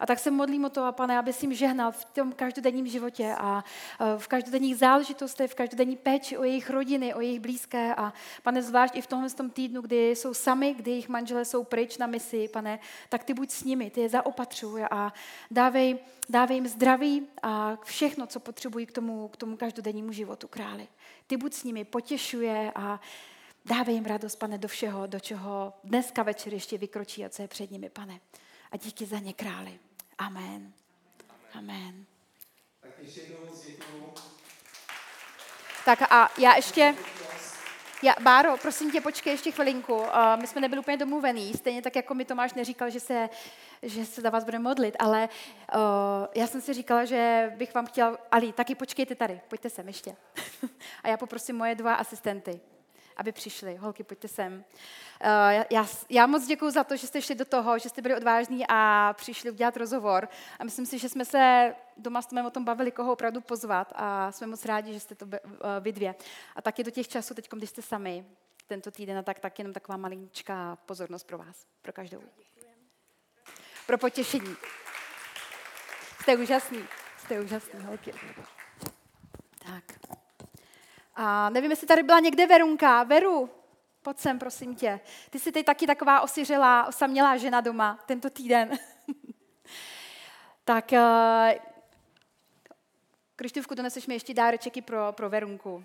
[0.00, 2.86] A tak se modlím o to, a pane, aby si jim žehnal v tom každodenním
[2.86, 3.64] životě a
[4.00, 7.94] e, v každodenních záležitostech, v každodenní péči o jejich rodiny, o jejich blízké.
[7.94, 11.64] A pane, zvlášť i v tomhle tom týdnu, kdy jsou sami, kdy jejich manželé jsou
[11.64, 15.12] pryč na misi, pane, tak ty buď s nimi, ty je zaopatřuj a
[15.50, 20.88] dávej, dávej jim zdraví a všechno, co potřebují k tomu, k tomu každodennímu životu králi.
[21.26, 23.00] Ty buď s nimi, potěšuje a
[23.64, 27.48] Dávej jim radost, pane, do všeho, do čeho dneska večer ještě vykročí a co je
[27.48, 28.20] před nimi, pane.
[28.72, 29.78] A díky za ně králi.
[30.18, 30.72] Amen.
[31.54, 32.06] Amen.
[32.80, 34.14] Tak ještě jednou moc děkuju.
[35.84, 36.94] Tak a já ještě...
[38.02, 39.96] Já, Báro, prosím tě, počkej ještě chvilinku.
[39.96, 40.06] Uh,
[40.40, 43.28] my jsme nebyli úplně domluvený, stejně tak, jako mi Tomáš neříkal, že se,
[43.82, 45.28] že se za vás bude modlit, ale
[45.74, 45.80] uh,
[46.34, 48.18] já jsem si říkala, že bych vám chtěla...
[48.30, 50.16] Ali, taky počkejte tady, pojďte sem ještě.
[51.02, 52.60] a já poprosím moje dva asistenty
[53.18, 53.76] aby přišli.
[53.76, 54.52] Holky, pojďte sem.
[54.54, 58.16] Uh, já, já moc děkuji za to, že jste šli do toho, že jste byli
[58.16, 60.28] odvážní a přišli udělat rozhovor.
[60.58, 64.32] A myslím si, že jsme se doma jsme o tom bavili, koho opravdu pozvat a
[64.32, 65.32] jsme moc rádi, že jste to uh,
[65.80, 66.14] vy dvě.
[66.56, 68.24] A taky do těch časů, teď, když jste sami,
[68.66, 72.22] tento týden, a tak, tak jenom taková maličká pozornost pro vás, pro každou.
[73.86, 74.56] Pro potěšení.
[76.20, 76.84] Jste úžasný,
[77.18, 78.12] jste úžasný, holky.
[79.66, 80.17] Tak.
[81.20, 83.02] A nevím, jestli tady byla někde Verunka.
[83.02, 83.50] Veru,
[84.02, 85.00] pojď sem, prosím tě.
[85.30, 88.70] Ty jsi teď taky taková osiřelá, osamělá žena doma tento týden.
[90.64, 91.58] tak, uh,
[93.36, 95.84] Krištůvku, doneseš mi ještě dárečeky pro, pro Verunku.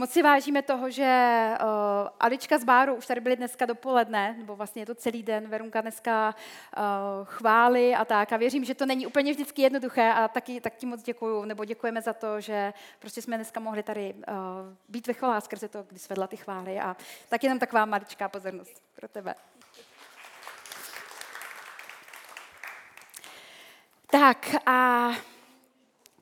[0.00, 4.56] Moc si vážíme toho, že uh, Alička z Báru už tady byly dneska dopoledne, nebo
[4.56, 6.34] vlastně je to celý den, Verunka dneska
[6.76, 6.82] uh,
[7.24, 8.32] chvály a tak.
[8.32, 11.64] A věřím, že to není úplně vždycky jednoduché a taky, tak ti moc děkuju, nebo
[11.64, 14.34] děkujeme za to, že prostě jsme dneska mohli tady uh,
[14.88, 16.80] být ve chvalách skrze to, když svedla ty chvály.
[16.80, 16.96] A
[17.28, 19.34] tak jenom taková maličká pozornost pro tebe.
[24.10, 25.10] Tak a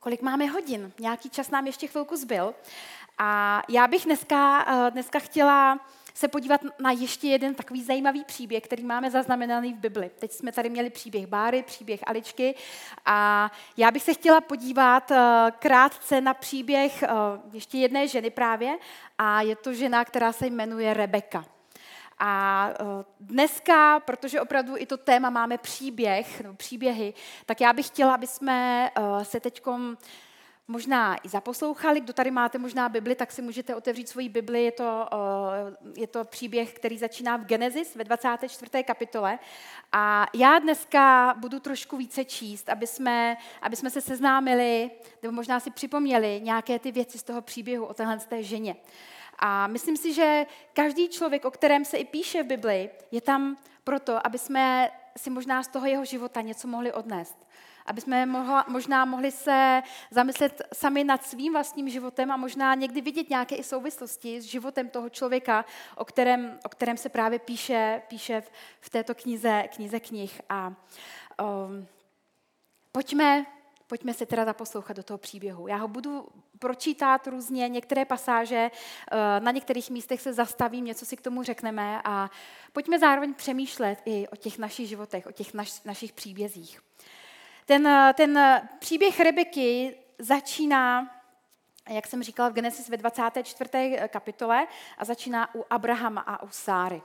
[0.09, 0.92] kolik máme hodin?
[1.01, 2.55] Nějaký čas nám ještě chvilku zbyl.
[3.18, 5.79] A já bych dneska, eh, dneska chtěla
[6.14, 10.11] se podívat na ještě jeden takový zajímavý příběh, který máme zaznamenaný v Bibli.
[10.18, 12.55] Teď jsme tady měli příběh Báry, příběh Aličky
[13.05, 17.09] a já bych se chtěla podívat eh, krátce na příběh eh,
[17.53, 18.79] ještě jedné ženy právě
[19.18, 21.58] a je to žena, která se jmenuje Rebeka.
[22.18, 22.70] A
[23.20, 27.14] dneska, protože opravdu i to téma máme příběh, no, příběhy,
[27.46, 28.90] tak já bych chtěla, aby jsme
[29.22, 29.96] se teďkom
[30.68, 32.00] možná i zaposlouchali.
[32.00, 34.64] Kdo tady máte možná Bibli, tak si můžete otevřít svoji Bibli.
[34.64, 38.85] Je to, eh, je to příběh, který začíná v Genesis ve 24.
[38.85, 39.38] kapitole.
[39.92, 44.90] A já dneska budu trošku více číst, aby jsme, aby jsme se seznámili,
[45.22, 48.76] nebo možná si připomněli nějaké ty věci z toho příběhu o téhle té ženě.
[49.38, 53.57] A myslím si, že každý člověk, o kterém se i píše v Bibli, je tam
[53.85, 57.48] proto, aby jsme si možná z toho jeho života něco mohli odnést
[57.88, 63.01] aby jsme mohla, možná mohli se zamyslet sami nad svým vlastním životem a možná někdy
[63.01, 65.64] vidět nějaké i souvislosti s životem toho člověka,
[65.96, 70.40] o kterém, o kterém se právě píše, píše v, v této knize, knize knih.
[70.48, 70.72] A
[71.42, 71.87] um,
[72.92, 73.46] pojďme,
[73.88, 75.68] pojďme se teda zaposlouchat do toho příběhu.
[75.68, 81.16] Já ho budu pročítat různě, některé pasáže, uh, na některých místech se zastavím, něco si
[81.16, 82.31] k tomu řekneme a
[82.72, 86.81] pojďme zároveň přemýšlet i o těch našich životech, o těch naš, našich příbězích.
[87.66, 91.11] Ten, ten příběh Rebeky začíná,
[91.88, 93.98] jak jsem říkala v Genesis ve 24.
[94.09, 94.66] kapitole,
[94.98, 97.03] a začíná u Abrahama a u Sáry.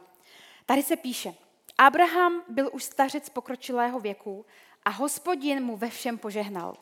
[0.65, 1.34] Tady se píše,
[1.78, 4.46] Abraham byl už stařec pokročilého věku
[4.86, 6.78] a hospodin mu ve všem požehnal.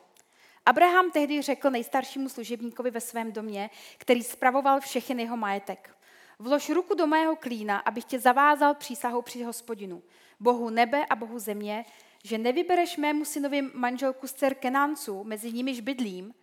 [0.66, 5.96] Abraham tehdy řekl nejstaršímu služebníkovi ve svém domě, který spravoval všechny jeho majetek.
[6.38, 10.02] Vlož ruku do mého klína, abych tě zavázal přísahou při hospodinu,
[10.40, 11.84] Bohu nebe a Bohu země,
[12.24, 16.34] že nevybereš mému synovi manželku z dcer Kenánců, mezi nimiž bydlím,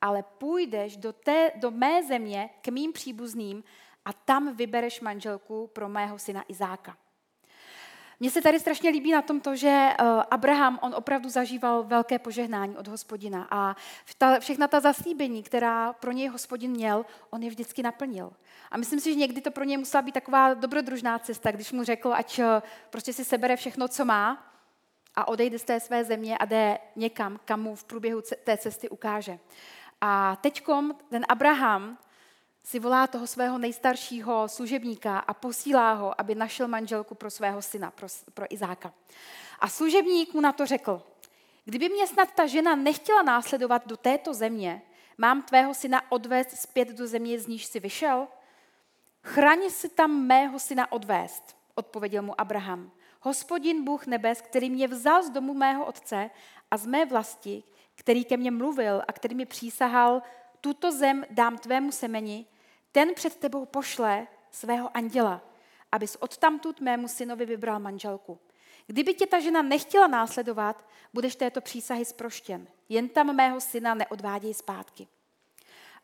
[0.00, 3.64] ale půjdeš do, té, do mé země k mým příbuzným
[4.04, 6.96] a tam vybereš manželku pro mého syna Izáka.
[8.22, 9.94] Mně se tady strašně líbí na tom to, že eh,
[10.30, 13.76] Abraham, on opravdu zažíval velké požehnání od hospodina a
[14.38, 18.32] všechna ta zaslíbení, která pro něj hospodin měl, on je vždycky naplnil.
[18.70, 21.84] A myslím si, že někdy to pro něj musela být taková dobrodružná cesta, když mu
[21.84, 24.52] řekl, ať eh, prostě si sebere všechno, co má
[25.16, 28.88] a odejde z té své země a jde někam, kam mu v průběhu té cesty
[28.88, 29.38] ukáže.
[30.00, 31.98] A teďkom ten Abraham
[32.62, 37.90] si volá toho svého nejstaršího služebníka a posílá ho, aby našel manželku pro svého syna,
[37.90, 38.92] pro, pro Izáka.
[39.60, 41.02] A služebník mu na to řekl,
[41.64, 44.82] kdyby mě snad ta žena nechtěla následovat do této země,
[45.18, 48.28] mám tvého syna odvést zpět do země, z níž si vyšel?
[49.22, 52.90] Chraň si tam mého syna odvést, odpověděl mu Abraham.
[53.20, 56.30] Hospodin Bůh nebes, který mě vzal z domu mého otce
[56.70, 57.62] a z mé vlasti,
[57.94, 60.22] který ke mně mluvil a který mi přísahal,
[60.60, 62.46] tuto zem dám tvému semeni,
[62.92, 65.40] ten před tebou pošle svého anděla,
[65.92, 68.38] abys odtamtud mému synovi vybral manželku.
[68.86, 72.66] Kdyby tě ta žena nechtěla následovat, budeš této přísahy zproštěn.
[72.88, 75.08] Jen tam mého syna neodváděj zpátky.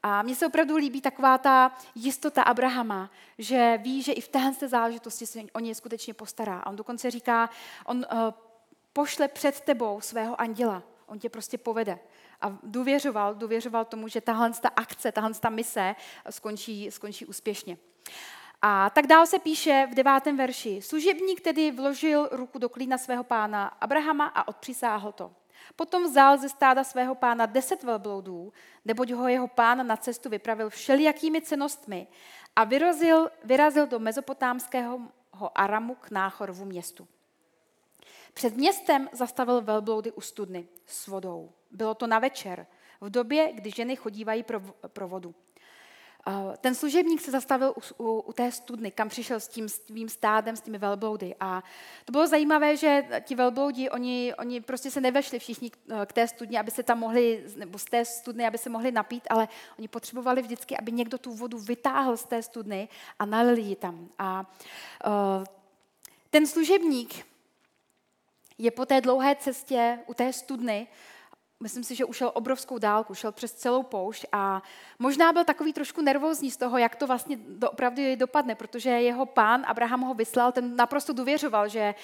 [0.03, 4.53] A mně se opravdu líbí taková ta jistota Abrahama, že ví, že i v téhle
[4.53, 6.59] záležitosti se o něj skutečně postará.
[6.59, 7.51] A on dokonce říká,
[7.87, 8.19] on uh,
[8.93, 10.83] pošle před tebou svého anděla.
[11.07, 11.99] On tě prostě povede.
[12.41, 15.95] A důvěřoval, důvěřoval tomu, že tahle ta akce, tahle ta mise
[16.31, 17.77] skončí, skončí úspěšně.
[18.63, 20.83] A tak dál se píše v devátém verši.
[20.83, 25.33] Služebník tedy vložil ruku do klína svého pána Abrahama a odpřisáhl to.
[25.77, 28.53] Potom vzal ze stáda svého pána deset velbloudů,
[28.85, 32.07] neboť ho jeho pán na cestu vypravil všelijakými cenostmi
[32.57, 35.01] a vyrazil, vyrazil do mezopotámského
[35.55, 37.09] Aramu k Náchorovu městu.
[38.35, 41.53] Před městem zastavil velbloudy u studny s vodou.
[41.71, 42.67] Bylo to na večer,
[43.01, 45.35] v době, kdy ženy chodívají pro, pro vodu.
[46.61, 50.57] Ten služebník se zastavil u, u, u té studny, kam přišel s tím svým stádem,
[50.57, 51.35] s těmi velbloudy.
[51.41, 51.63] A
[52.05, 55.71] to bylo zajímavé, že ti velbloudi, oni, oni prostě se nevešli všichni
[56.07, 59.27] k té studni, aby se tam mohli, nebo z té studny, aby se mohli napít,
[59.31, 59.49] ale
[59.79, 62.89] oni potřebovali vždycky, aby někdo tu vodu vytáhl z té studny
[63.19, 64.09] a nalil ji tam.
[64.19, 64.51] A
[65.07, 65.45] uh,
[66.31, 67.27] ten služebník
[68.59, 70.87] je po té dlouhé cestě u té studny
[71.63, 74.63] myslím si, že ušel obrovskou dálku, šel přes celou poušť a
[74.99, 77.39] možná byl takový trošku nervózní z toho, jak to vlastně
[77.71, 81.95] opravdu dopadne, protože jeho pán Abraham ho vyslal, ten naprosto důvěřoval, že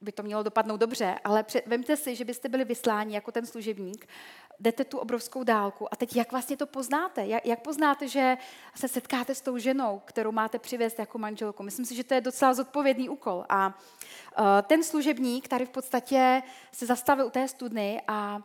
[0.00, 4.06] by to mělo dopadnout dobře, ale vemte si, že byste byli vysláni jako ten služebník,
[4.60, 7.26] jdete tu obrovskou dálku a teď jak vlastně to poznáte?
[7.26, 8.36] Jak, jak poznáte, že
[8.76, 11.62] se setkáte s tou ženou, kterou máte přivést jako manželku?
[11.62, 13.44] Myslím si, že to je docela zodpovědný úkol.
[13.48, 16.42] A uh, ten služebník tady v podstatě
[16.72, 18.42] se zastavil u té studny a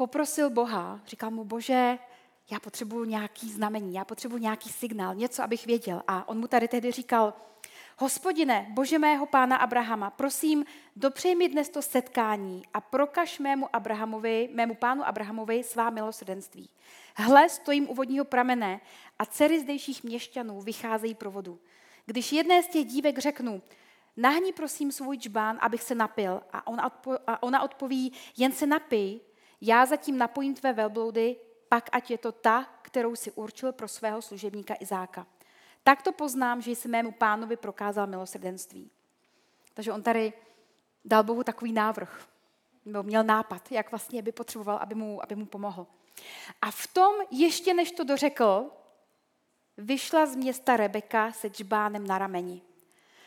[0.00, 1.98] poprosil Boha, říkal mu, bože,
[2.50, 6.02] já potřebuji nějaký znamení, já potřebuji nějaký signál, něco, abych věděl.
[6.08, 7.34] A on mu tady tehdy říkal,
[7.98, 10.64] hospodine, bože mého pána Abrahama, prosím,
[10.96, 16.70] dopřej mi dnes to setkání a prokaž mému Abrahamovi, mému pánu Abrahamovi svá milosrdenství.
[17.16, 18.80] Hle, stojím u vodního pramene
[19.18, 21.58] a dcery zdejších měšťanů vycházejí pro vodu.
[22.06, 23.62] Když jedné z těch dívek řeknu,
[24.16, 26.90] nahni prosím svůj čbán, abych se napil, a ona,
[27.26, 29.20] a ona odpoví, jen se napij,
[29.60, 31.36] já zatím napojím tvé velbloudy,
[31.68, 35.26] pak ať je to ta, kterou si určil pro svého služebníka Izáka.
[35.82, 38.90] Tak to poznám, že jsem mému pánovi prokázal milosrdenství.
[39.74, 40.32] Takže on tady
[41.04, 42.26] dal Bohu takový návrh,
[42.84, 45.86] nebo měl nápad, jak vlastně by potřeboval, aby mu, aby mu pomohl.
[46.62, 48.70] A v tom, ještě než to dořekl,
[49.76, 52.62] vyšla z města Rebeka se džbánem na rameni.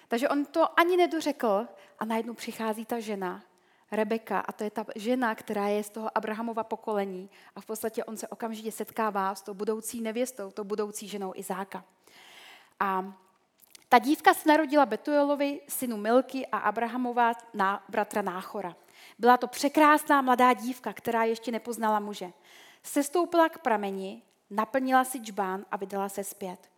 [0.07, 1.67] Takže on to ani nedořekl
[1.99, 3.43] a najednou přichází ta žena
[3.95, 7.29] Rebeka, a to je ta žena, která je z toho Abrahamova pokolení.
[7.55, 11.83] A v podstatě on se okamžitě setkává s tou budoucí nevěstou, tou budoucí ženou Izáka.
[12.79, 13.13] A
[13.89, 18.75] ta dívka se narodila Betuelovi, synu Milky a Abrahamova na bratra Náchora.
[19.19, 22.33] Byla to překrásná mladá dívka, která ještě nepoznala muže.
[22.83, 26.72] Sestoupila k prameni, naplnila si džbán a vydala se zpět.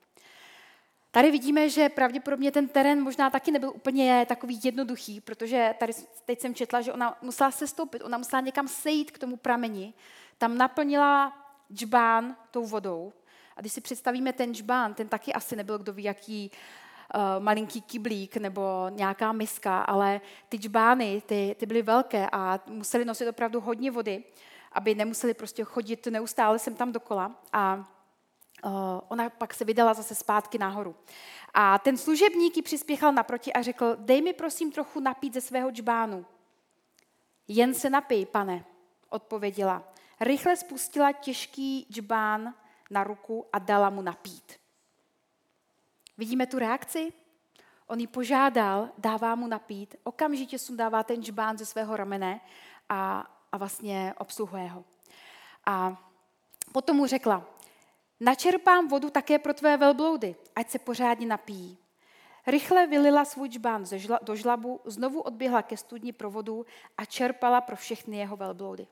[1.16, 5.94] Tady vidíme, že pravděpodobně ten terén možná taky nebyl úplně takový jednoduchý, protože tady
[6.26, 9.94] teď jsem četla, že ona musela se stoupit, ona musela někam sejít k tomu prameni,
[10.38, 11.34] tam naplnila
[11.74, 13.14] džbán tou vodou.
[13.56, 16.52] A když si představíme ten džbán, ten taky asi nebyl kdo ví jaký
[17.16, 23.06] uh, malinký kyblík nebo nějaká miska, ale ty džbány, ty, ty byly velké a museli
[23.06, 24.24] nosit opravdu hodně vody,
[24.72, 27.32] aby nemuseli prostě chodit neustále sem tam dokola.
[27.54, 27.95] A
[29.08, 30.96] ona pak se vydala zase zpátky nahoru.
[31.54, 35.72] A ten služebník ji přispěchal naproti a řekl, dej mi prosím trochu napít ze svého
[35.72, 36.26] džbánu.
[37.48, 38.66] Jen se napij, pane,
[39.10, 39.84] odpověděla.
[40.20, 42.54] Rychle spustila těžký džbán
[42.90, 44.60] na ruku a dala mu napít.
[46.18, 47.14] Vidíme tu reakci?
[47.88, 52.42] On ji požádal, dává mu napít, okamžitě sundává ten džbán ze svého ramene
[52.90, 54.84] a, a vlastně obsluhuje ho.
[55.66, 56.04] A
[56.72, 57.46] potom mu řekla,
[58.26, 61.78] Načerpám vodu také pro tvé velbloudy, ať se pořádně napíjí.
[62.48, 63.86] Rychle vylila svůj džbán
[64.22, 66.66] do žlabu, znovu odběhla ke studni pro vodu
[66.98, 68.88] a čerpala pro všechny jeho velbloudy.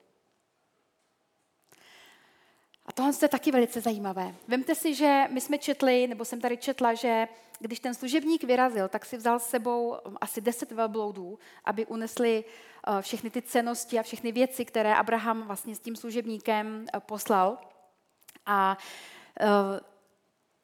[2.86, 4.34] A tohle je taky velice zajímavé.
[4.48, 7.28] Vemte si, že my jsme četli, nebo jsem tady četla, že
[7.58, 13.02] když ten služebník vyrazil, tak si vzal s sebou asi deset velbloudů, aby unesli eh,
[13.02, 17.58] všechny ty cenosti a všechny věci, které Abraham vlastně s tím služebníkem eh, poslal.
[18.46, 18.78] A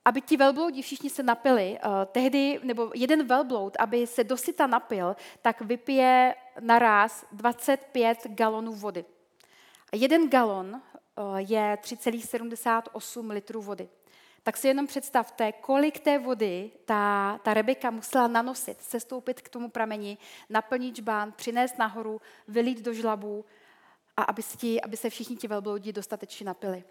[0.05, 5.17] aby ti velbloudi všichni se napili, eh, tehdy, nebo jeden velbloud, aby se dosyta napil,
[5.43, 9.05] tak vypije naraz 25 galonů vody.
[9.93, 13.89] A jeden galon eh, je 3,78 litrů vody.
[14.43, 19.69] Tak si jenom představte, kolik té vody ta, ta Rebeka musela nanosit, sestoupit k tomu
[19.69, 20.19] prameni,
[20.49, 23.45] naplnit žbán, přinést nahoru, vylít do žlabu
[24.17, 26.85] a aby, si, aby se všichni ti velbloudi dostatečně napili.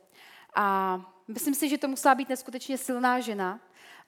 [0.55, 3.59] A myslím si, že to musela být neskutečně silná žena.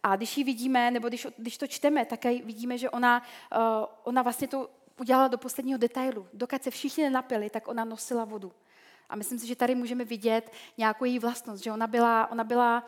[0.03, 3.23] A když ji vidíme, nebo když, když to čteme, tak vidíme, že ona,
[3.55, 4.69] uh, ona vlastně to
[4.99, 6.27] udělala do posledního detailu.
[6.33, 8.51] Dokud se všichni nenapili, tak ona nosila vodu.
[9.09, 12.83] A myslím si, že tady můžeme vidět nějakou její vlastnost, že ona byla, ona byla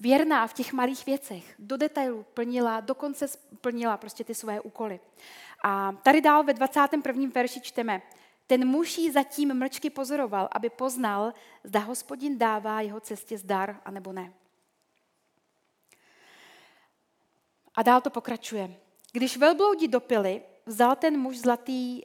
[0.00, 1.54] věrná v těch malých věcech.
[1.58, 3.26] Do detailu plnila, dokonce
[3.60, 5.00] plnila prostě ty své úkoly.
[5.64, 7.28] A tady dál ve 21.
[7.34, 8.02] verši čteme,
[8.46, 11.32] ten muž jí zatím mlčky pozoroval, aby poznal,
[11.64, 14.32] zda hospodin dává jeho cestě zdar, anebo ne.
[17.74, 18.76] A dál to pokračuje.
[19.12, 22.02] Když velbloudi dopili, vzal ten muž zlatý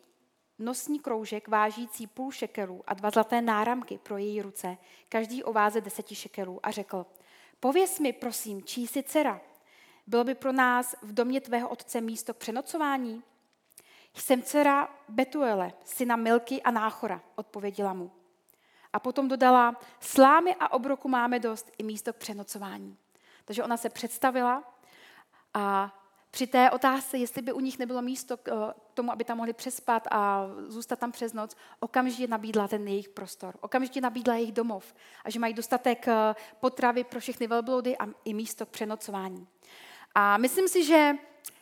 [0.60, 4.78] nosní kroužek vážící půl šekerů a dva zlaté náramky pro její ruce,
[5.10, 7.06] každý o váze deseti šekerů a řekl,
[7.60, 9.42] pověs mi, prosím, čí jsi dcera?
[10.08, 13.24] Bylo by pro nás v domě tvého otce místo k přenocování?
[14.14, 18.12] Jsem dcera Betuele, syna Milky a Náchora, odpověděla mu.
[18.93, 22.97] A potom dodala, slámy a obroku máme dost i místo k přenocování.
[23.45, 24.64] Takže ona se představila
[25.53, 25.97] a
[26.32, 29.53] při té otázce, jestli by u nich nebylo místo k eh, tomu, aby tam mohli
[29.53, 34.93] přespat a zůstat tam přes noc, okamžitě nabídla ten jejich prostor, okamžitě nabídla jejich domov
[35.26, 39.47] a že mají dostatek eh, potravy pro všechny velbloudy a i místo k přenocování.
[40.16, 41.14] A myslím si, že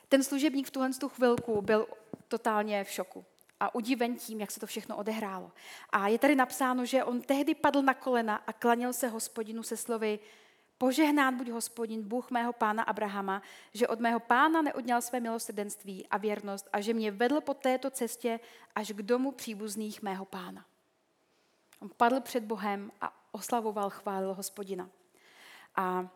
[0.09, 1.87] ten služebník v tuhle chvilku byl
[2.27, 3.25] totálně v šoku
[3.59, 5.51] a udiven tím, jak se to všechno odehrálo.
[5.89, 9.77] A je tady napsáno, že on tehdy padl na kolena a klanil se hospodinu se
[9.77, 10.19] slovy
[10.77, 13.41] Požehnán buď hospodin, Bůh mého pána Abrahama,
[13.73, 17.89] že od mého pána neodňal své milosrdenství a věrnost a že mě vedl po této
[17.89, 18.39] cestě
[18.75, 20.65] až k domu příbuzných mého pána.
[21.79, 24.89] On padl před Bohem a oslavoval, chválil hospodina.
[25.75, 26.07] A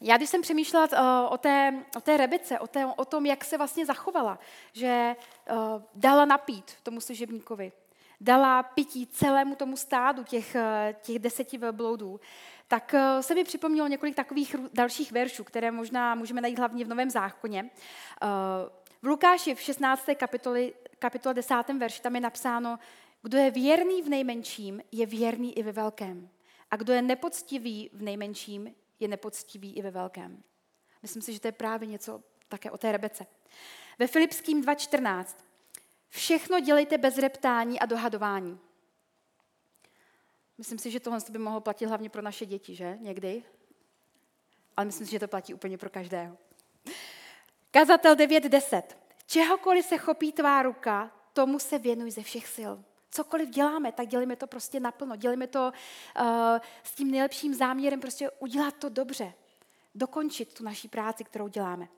[0.00, 3.44] já když jsem přemýšlela uh, o, té, o té Rebice, o, té, o tom, jak
[3.44, 4.38] se vlastně zachovala,
[4.72, 5.16] že
[5.50, 5.56] uh,
[5.94, 7.72] dala napít tomu služebníkovi,
[8.20, 12.20] dala pití celému tomu stádu těch, uh, těch deseti velbloudů,
[12.68, 17.10] tak se mi připomnělo několik takových dalších veršů, které možná můžeme najít hlavně v Novém
[17.10, 17.70] zákoně.
[19.02, 20.08] V Lukáši v 16.
[20.16, 21.54] kapitoli, kapitole 10.
[21.78, 22.78] verši tam je napsáno,
[23.22, 26.28] kdo je věrný v nejmenším, je věrný i ve velkém.
[26.70, 28.74] A kdo je nepoctivý v nejmenším,
[29.04, 30.42] je nepoctivý i ve velkém.
[31.02, 33.26] Myslím si, že to je právě něco také o té Rebece.
[33.98, 35.36] Ve Filipským 2.14.
[36.08, 38.60] Všechno dělejte bez reptání a dohadování.
[40.58, 42.98] Myslím si, že tohle by mohlo platit hlavně pro naše děti, že?
[43.00, 43.42] Někdy.
[44.76, 46.38] Ale myslím si, že to platí úplně pro každého.
[47.70, 48.82] Kazatel 9.10.
[49.26, 52.74] Čehokoliv se chopí tvá ruka, tomu se věnuj ze všech sil
[53.14, 55.16] cokoliv děláme, tak děláme to prostě naplno.
[55.16, 55.72] Děláme to
[56.20, 56.26] uh,
[56.82, 59.32] s tím nejlepším záměrem prostě udělat to dobře.
[59.94, 61.88] Dokončit tu naší práci, kterou děláme.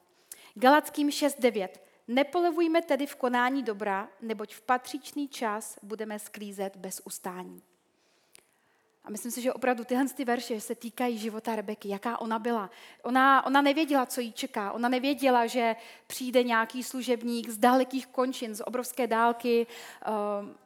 [0.54, 1.68] Galackým 6.9.
[2.08, 7.62] Nepolevujme tedy v konání dobra, neboť v patřičný čas budeme sklízet bez ustání.
[9.04, 12.70] A myslím si, že opravdu tyhle ty verše se týkají života Rebeky, jaká ona byla.
[13.02, 14.72] Ona, ona nevěděla, co jí čeká.
[14.72, 19.66] Ona nevěděla, že přijde nějaký služebník z dalekých končin, z obrovské dálky,
[20.08, 20.65] uh,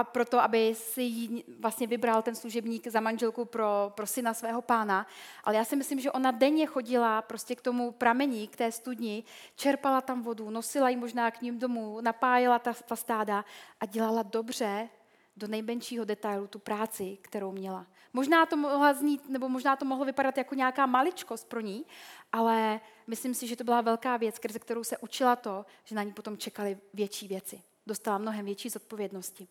[0.00, 4.62] a proto, aby si ji vlastně vybral ten služebník za manželku pro, pro syna svého
[4.62, 5.06] pána.
[5.44, 9.24] Ale já si myslím, že ona denně chodila prostě k tomu pramení, k té studni,
[9.56, 13.44] čerpala tam vodu, nosila ji možná k ním domů, napájela ta, ta stáda
[13.80, 14.88] a dělala dobře
[15.36, 17.86] do nejmenšího detailu tu práci, kterou měla.
[18.12, 21.84] Možná to mohla znít, nebo možná to mohlo vypadat jako nějaká maličkost pro ní,
[22.32, 26.02] ale myslím si, že to byla velká věc, skrze kterou se učila to, že na
[26.02, 27.62] ní potom čekaly větší věci.
[27.86, 29.48] Dostala mnohem větší zodpovědnosti.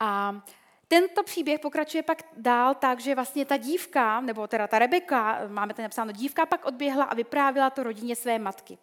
[0.00, 0.42] A
[0.88, 5.74] tento příběh pokračuje pak dál tak, že vlastně ta dívka, nebo teda ta Rebeka, máme
[5.74, 8.78] tady napsáno, dívka pak odběhla a vyprávila to rodině své matky.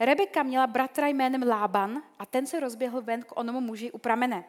[0.00, 4.44] Rebeka měla bratra jménem Lában a ten se rozběhl ven k onomu muži u pramene.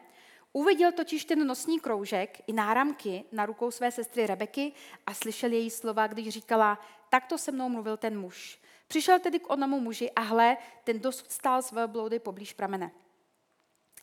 [0.52, 4.72] Uviděl totiž ten nosní kroužek i náramky na rukou své sestry Rebeky
[5.06, 8.60] a slyšel její slova, když říkala, takto se mnou mluvil ten muž.
[8.88, 12.90] Přišel tedy k onomu muži a hle, ten dosud stál své bloudy poblíž pramene.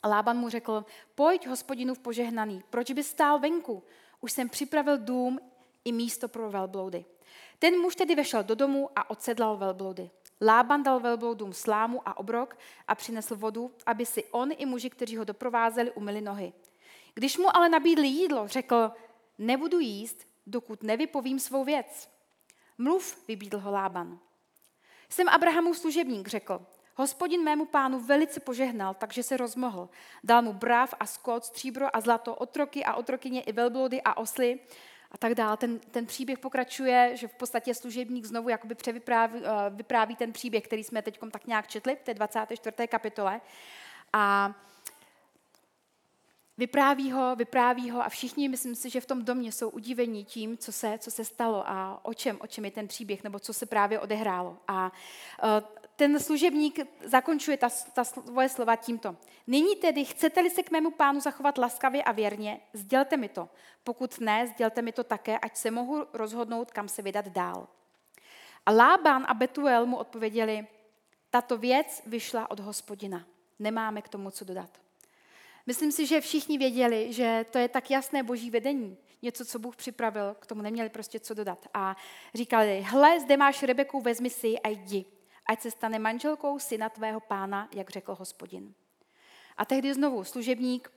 [0.03, 0.85] A Lában mu řekl,
[1.15, 3.83] pojď hospodinu v požehnaný, proč by stál venku?
[4.21, 5.39] Už jsem připravil dům
[5.85, 7.05] i místo pro velbloudy.
[7.59, 10.09] Ten muž tedy vešel do domu a odsedlal velbloudy.
[10.41, 15.17] Lában dal velbloudům slámu a obrok a přinesl vodu, aby si on i muži, kteří
[15.17, 16.53] ho doprovázeli, umyli nohy.
[17.13, 18.91] Když mu ale nabídli jídlo, řekl,
[19.37, 22.09] nebudu jíst, dokud nevypovím svou věc.
[22.77, 24.19] Mluv, vybídl ho Lában.
[25.09, 26.65] Jsem Abrahamův služebník, řekl.
[26.95, 29.89] Hospodin mému pánu velice požehnal, takže se rozmohl.
[30.23, 34.59] Dal mu bráv a skot, stříbro a zlato, otroky a otrokyně i velblody a osly
[35.11, 35.57] a tak dále.
[35.57, 40.63] Ten, ten příběh pokračuje, že v podstatě služebník znovu jakoby převypráví uh, vypráví ten příběh,
[40.63, 42.87] který jsme teď tak nějak četli v té 24.
[42.87, 43.41] kapitole.
[44.13, 44.53] A
[46.57, 50.57] vypráví ho, vypráví ho a všichni, myslím si, že v tom domě jsou udivení tím,
[50.57, 53.53] co se, co se stalo a o čem, o čem je ten příběh, nebo co
[53.53, 54.57] se právě odehrálo.
[54.67, 54.91] A
[55.43, 59.15] uh, ten služebník zakončuje ta, ta svoje slova tímto.
[59.47, 63.49] Nyní tedy, chcete-li se k mému pánu zachovat laskavě a věrně, sdělte mi to.
[63.83, 67.67] Pokud ne, sdělte mi to také, ať se mohu rozhodnout, kam se vydat dál.
[68.65, 70.67] A Lában a Betuel mu odpověděli,
[71.29, 73.25] tato věc vyšla od hospodina.
[73.59, 74.69] Nemáme k tomu co dodat.
[75.65, 78.97] Myslím si, že všichni věděli, že to je tak jasné boží vedení.
[79.21, 81.67] Něco, co Bůh připravil, k tomu neměli prostě co dodat.
[81.73, 81.95] A
[82.33, 85.20] říkali, hle, zde máš Rebeku, vezmi si a jdi.
[85.45, 88.73] Ať se stane manželkou syna tvého pána, jak řekl hospodin.
[89.57, 90.91] A tehdy znovu služebník,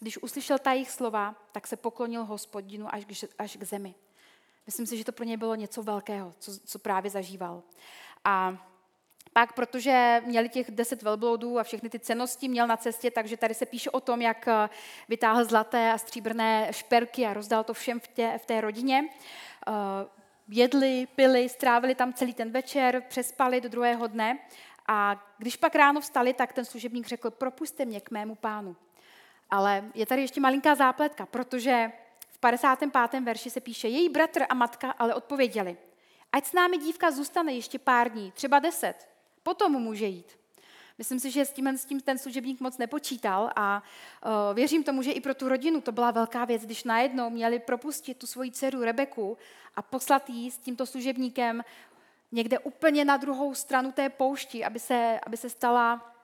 [0.00, 3.94] když uslyšel ta jejich slova, tak se poklonil hospodinu až k, až k zemi.
[4.66, 7.62] Myslím si, že to pro něj bylo něco velkého, co, co právě zažíval.
[8.24, 8.58] A
[9.32, 13.54] pak, protože měli těch deset velbloudů a všechny ty cenosti měl na cestě, takže tady
[13.54, 14.68] se píše o tom, jak eh,
[15.08, 19.04] vytáhl zlaté a stříbrné šperky a rozdal to všem v té, v té rodině.
[20.48, 24.38] Jedli, pili, strávili tam celý ten večer, přespali do druhého dne
[24.88, 28.76] a když pak ráno vstali, tak ten služebník řekl, propuste mě k mému pánu.
[29.50, 31.92] Ale je tady ještě malinká zápletka, protože
[32.28, 33.20] v 55.
[33.20, 35.76] verši se píše, její bratr a matka ale odpověděli,
[36.32, 39.08] ať s námi dívka zůstane ještě pár dní, třeba deset,
[39.42, 40.38] potom může jít.
[40.98, 43.82] Myslím si, že s tím, s tím ten služebník moc nepočítal a
[44.24, 47.58] uh, věřím tomu, že i pro tu rodinu to byla velká věc, když najednou měli
[47.58, 49.38] propustit tu svoji dceru Rebeku
[49.74, 51.64] a poslat jí s tímto služebníkem
[52.32, 56.14] někde úplně na druhou stranu té poušti, aby se, aby se stala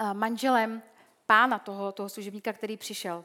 [0.00, 0.82] uh, manželem
[1.26, 3.24] pána toho, toho služebníka, který přišel.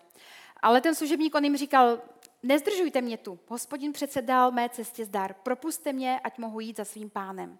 [0.62, 2.02] Ale ten služebník, on jim říkal,
[2.44, 6.86] nezdržujte mě tu, hospodin přece dal mé cestě zdar, propuste mě, ať mohu jít za
[6.86, 7.58] svým pánem.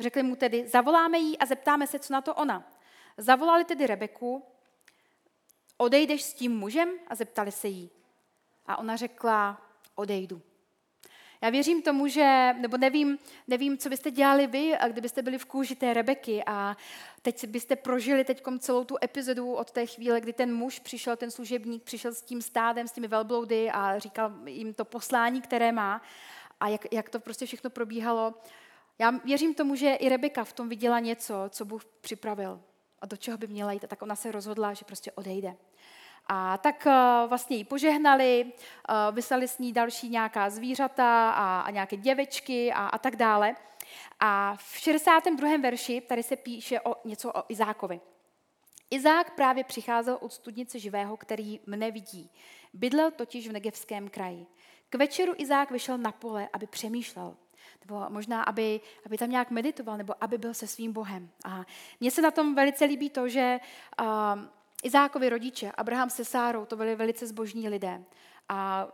[0.00, 2.72] Řekli mu tedy, zavoláme jí a zeptáme se, co na to ona.
[3.16, 4.42] Zavolali tedy Rebeku,
[5.76, 6.90] odejdeš s tím mužem?
[7.08, 7.90] A zeptali se jí.
[8.66, 9.62] A ona řekla,
[9.94, 10.42] odejdu.
[11.40, 13.18] Já věřím tomu, že, nebo nevím,
[13.48, 16.76] nevím, co byste dělali vy, a kdybyste byli v kůži té Rebeky a
[17.22, 21.30] teď byste prožili teď celou tu epizodu od té chvíle, kdy ten muž přišel, ten
[21.30, 26.02] služebník přišel s tím stádem, s těmi velbloudy a říkal jim to poslání, které má
[26.60, 28.34] a jak, jak to prostě všechno probíhalo.
[28.98, 32.62] Já věřím tomu, že i Rebeka v tom viděla něco, co Bůh připravil
[32.98, 33.84] a do čeho by měla jít.
[33.84, 35.56] A tak ona se rozhodla, že prostě odejde.
[36.26, 41.70] A tak uh, vlastně ji požehnali, uh, vyslali s ní další nějaká zvířata a, a
[41.70, 43.56] nějaké děvečky a, a tak dále.
[44.20, 45.56] A v 62.
[45.56, 48.00] verši tady se píše o něco o Izákovi.
[48.90, 52.30] Izák právě přicházel od studnice živého, který mne vidí.
[52.72, 54.46] Bydlel totiž v Negevském kraji.
[54.90, 57.36] K večeru Izák vyšel na pole, aby přemýšlel
[57.86, 61.30] nebo možná, aby, aby tam nějak meditoval, nebo aby byl se svým Bohem.
[61.44, 61.64] A
[62.00, 63.58] mně se na tom velice líbí to, že
[64.00, 64.06] uh,
[64.82, 68.04] Izákovi rodiče, Abraham se Sárou, to byli velice zbožní lidé.
[68.48, 68.88] A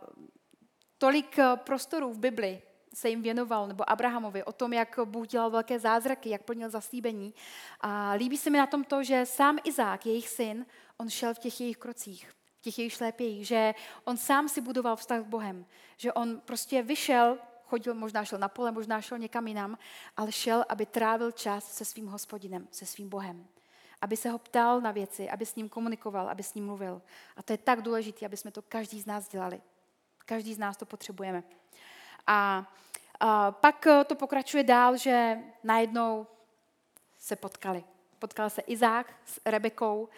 [0.97, 2.61] tolik prostorů v Bibli
[2.93, 7.33] se jim věnoval, nebo Abrahamovi, o tom, jak Bůh dělal velké zázraky, jak plnil zaslíbení.
[7.81, 10.65] A líbí se mi na tom to, že sám Izák, jejich syn,
[10.97, 12.29] on šel v těch jejich krocích,
[12.59, 13.73] v těch jejich šlépějích, že
[14.05, 15.65] on sám si budoval vztah s Bohem,
[15.97, 17.37] že on prostě vyšel
[17.73, 19.77] chodil, možná šel na pole, možná šel někam jinam,
[20.17, 23.47] ale šel, aby trávil čas se svým hospodinem, se svým Bohem.
[24.01, 27.01] Aby se ho ptal na věci, aby s ním komunikoval, aby s ním mluvil.
[27.37, 29.61] A to je tak důležité, aby jsme to každý z nás dělali.
[30.25, 31.43] Každý z nás to potřebujeme.
[32.27, 32.69] A,
[33.19, 36.27] a pak to pokračuje dál, že najednou
[37.17, 37.83] se potkali.
[38.19, 40.09] Potkal se Izák s Rebekou,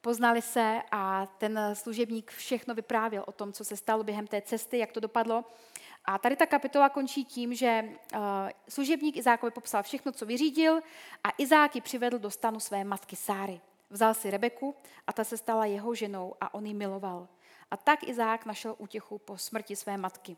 [0.00, 4.78] poznali se a ten služebník všechno vyprávěl o tom, co se stalo během té cesty,
[4.78, 5.44] jak to dopadlo.
[6.04, 8.20] A tady ta kapitola končí tím, že uh,
[8.68, 10.80] služebník Izákovi popsal všechno, co vyřídil
[11.24, 13.60] a Izák ji přivedl do stanu své matky Sáry.
[13.90, 14.74] Vzal si Rebeku
[15.06, 17.28] a ta se stala jeho ženou a on ji miloval.
[17.70, 20.36] A tak Izák našel útěchu po smrti své matky.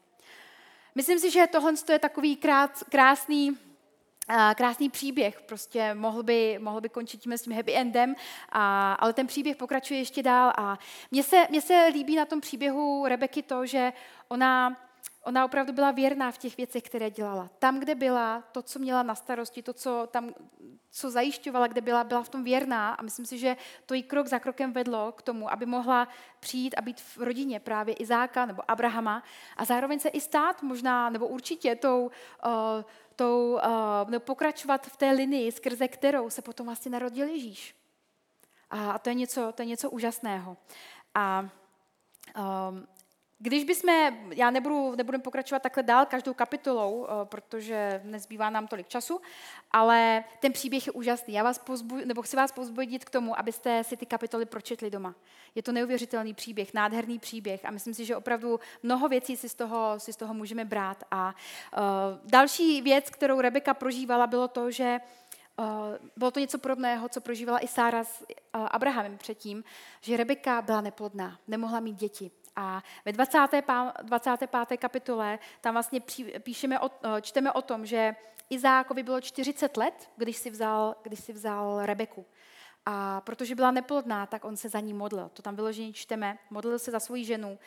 [0.95, 3.59] Myslím si, že tohle je takový krát, krásný
[4.55, 8.15] krásný příběh, prostě mohl by, mohl by končit tím s tím happy endem,
[8.53, 10.79] a, ale ten příběh pokračuje ještě dál a
[11.11, 13.93] mně se, mně se líbí na tom příběhu Rebeky to, že
[14.29, 14.77] ona
[15.25, 17.51] Ona opravdu byla věrná v těch věcech, které dělala.
[17.59, 20.35] Tam, kde byla, to, co měla na starosti, to, co tam
[20.91, 23.57] co zajišťovala, kde byla, byla v tom věrná a myslím si, že
[23.87, 26.09] to jí krok za krokem vedlo k tomu, aby mohla
[26.41, 29.22] přijít a být v rodině právě Izáka nebo Abrahama
[29.57, 32.11] a zároveň se i stát možná, nebo určitě tou,
[32.47, 32.83] uh,
[33.16, 37.75] tou uh, nebo pokračovat v té linii, skrze kterou se potom vlastně narodil Ježíš.
[38.70, 40.57] A, to, je něco, to je něco úžasného.
[41.14, 41.49] A
[42.39, 42.87] um,
[43.39, 43.91] když bychom,
[44.30, 49.20] já nebudu, nebudem pokračovat takhle dál každou kapitolou, eh, protože nezbývá nám tolik času,
[49.70, 51.35] ale ten příběh je úžasný.
[51.35, 55.14] Já vás pozbu, nebo chci vás pozbudit k tomu, abyste si ty kapitoly pročetli doma.
[55.55, 59.55] Je to neuvěřitelný příběh, nádherný příběh a myslím si, že opravdu mnoho věcí si z
[59.55, 61.05] toho, si z toho můžeme brát.
[61.11, 61.35] A
[61.76, 61.82] uh,
[62.30, 65.01] další věc, kterou Rebeka prožívala, bylo to, že
[65.59, 65.66] Uh,
[66.16, 68.26] bylo to něco podobného, co prožívala i Sára s uh,
[68.70, 69.64] Abrahamem předtím,
[70.01, 72.30] že Rebeka byla neplodná, nemohla mít děti.
[72.57, 73.65] A ve 25.
[74.03, 74.79] 25.
[74.79, 76.01] kapitole tam vlastně
[76.39, 78.17] píšeme eh, čteme o tom, že
[78.51, 82.27] Izákovi bylo 40 let, když si vzal, když si vzal Rebeku.
[82.87, 85.31] A protože byla neplodná, tak on se za ní modlil.
[85.33, 86.39] To tam vyloženě čteme.
[86.51, 87.59] Modlil se za svoji ženu,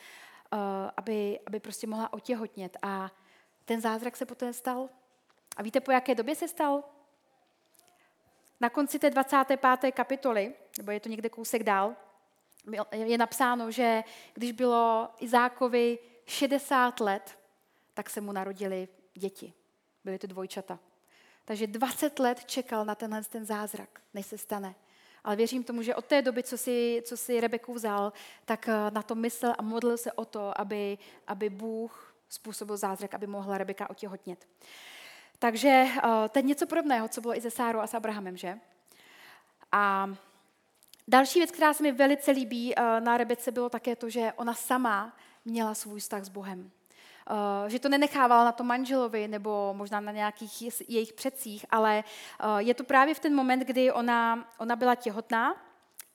[0.52, 0.56] eh,
[0.96, 2.76] aby, aby prostě mohla otěhotnět.
[2.82, 3.10] A
[3.64, 4.88] ten zázrak se poté stal.
[5.56, 6.84] A víte, po jaké době se stal?
[8.60, 9.92] Na konci té 25.
[9.92, 11.96] kapitoly, nebo je to někde kousek dál,
[12.92, 14.04] je napsáno, že
[14.34, 17.38] když bylo Izákovi 60 let,
[17.94, 19.52] tak se mu narodili děti.
[20.04, 20.78] Byly to dvojčata.
[21.44, 24.74] Takže 20 let čekal na tenhle ten zázrak, než se stane.
[25.24, 28.12] Ale věřím tomu, že od té doby, co si, co si Rebeku vzal,
[28.44, 33.14] tak eh, na to myslel a modlil se o to, aby, aby Bůh způsobil zázrak,
[33.14, 34.48] aby mohla Rebeka otěhotnět.
[35.38, 38.58] Takže eh, teď něco podobného, co bylo i se Sárou a s Abrahamem, že?
[39.72, 40.14] A
[41.08, 44.54] Další věc, která se mi velice líbí eh, na Rebece, bylo také to, že ona
[44.54, 46.70] sama měla svůj vztah s Bohem.
[47.30, 52.44] Eh, že to nenechávala na to manželovi nebo možná na nějakých jejich předcích, ale eh,
[52.58, 55.56] je to právě v ten moment, kdy ona, ona byla těhotná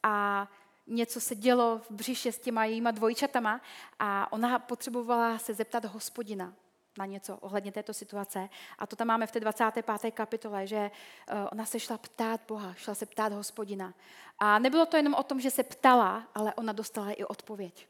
[0.04, 0.48] a
[0.88, 3.62] něco se dělo v břiše s těma jejíma dvojčatama
[4.00, 6.54] a ona potřebovala se zeptat hospodina
[6.98, 8.50] na něco ohledně této situace.
[8.80, 10.12] A to tam máme v té 25.
[10.12, 13.94] kapitole, že eh, ona se šla ptát Boha, šla se ptát hospodina.
[14.40, 17.88] A nebylo to jenom o tom, že se ptala, ale ona dostala i odpověď.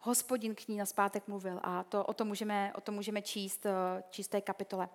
[0.00, 3.66] Hospodin k ní na zpátek mluvil a to, o, tom můžeme, o tom můžeme číst,
[3.66, 4.88] eh, číst té kapitole.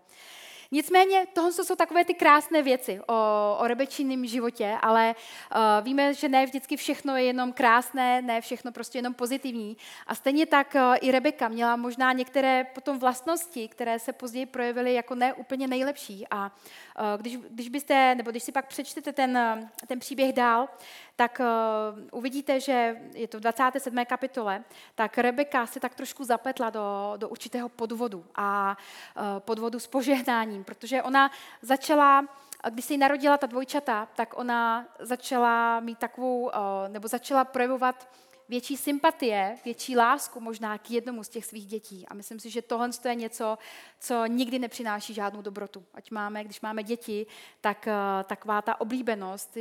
[0.75, 3.13] Nicméně tohle jsou takové ty krásné věci o,
[3.59, 8.71] o rebečinném životě, ale uh, víme, že ne vždycky všechno je jenom krásné, ne všechno
[8.71, 9.77] prostě jenom pozitivní.
[10.07, 14.93] A stejně tak uh, i Rebeka měla možná některé potom vlastnosti, které se později projevily
[14.93, 16.25] jako ne úplně nejlepší.
[16.31, 19.39] A uh, když, když byste, nebo když si pak přečtete ten,
[19.87, 20.67] ten příběh dál,
[21.15, 24.05] tak uh, uvidíte, že je to v 27.
[24.05, 24.63] kapitole,
[24.95, 28.77] tak Rebeka se tak trošku zapletla do, do určitého podvodu a
[29.17, 32.25] uh, podvodu s požehnáním, protože ona začala
[32.69, 36.51] když se jí narodila ta dvojčata, tak ona začala mít takovou, uh,
[36.87, 38.09] nebo začala projevovat
[38.49, 42.05] větší sympatie, větší lásku možná k jednomu z těch svých dětí.
[42.07, 43.57] A myslím si, že tohle je něco,
[43.99, 45.85] co nikdy nepřináší žádnou dobrotu.
[45.93, 47.25] Ať máme, když máme děti,
[47.61, 47.87] tak
[48.23, 49.57] taková ta oblíbenost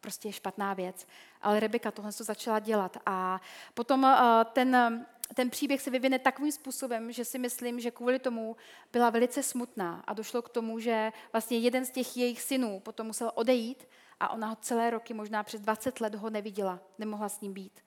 [0.00, 1.06] prostě je špatná věc.
[1.42, 2.96] Ale Rebeka tohle začala dělat.
[3.06, 3.40] A
[3.74, 4.16] potom
[4.52, 5.04] ten,
[5.34, 8.56] ten příběh se vyvine takovým způsobem, že si myslím, že kvůli tomu
[8.92, 13.06] byla velice smutná a došlo k tomu, že vlastně jeden z těch jejich synů potom
[13.06, 13.88] musel odejít
[14.20, 17.80] a ona ho celé roky, možná přes 20 let ho neviděla, nemohla s ním být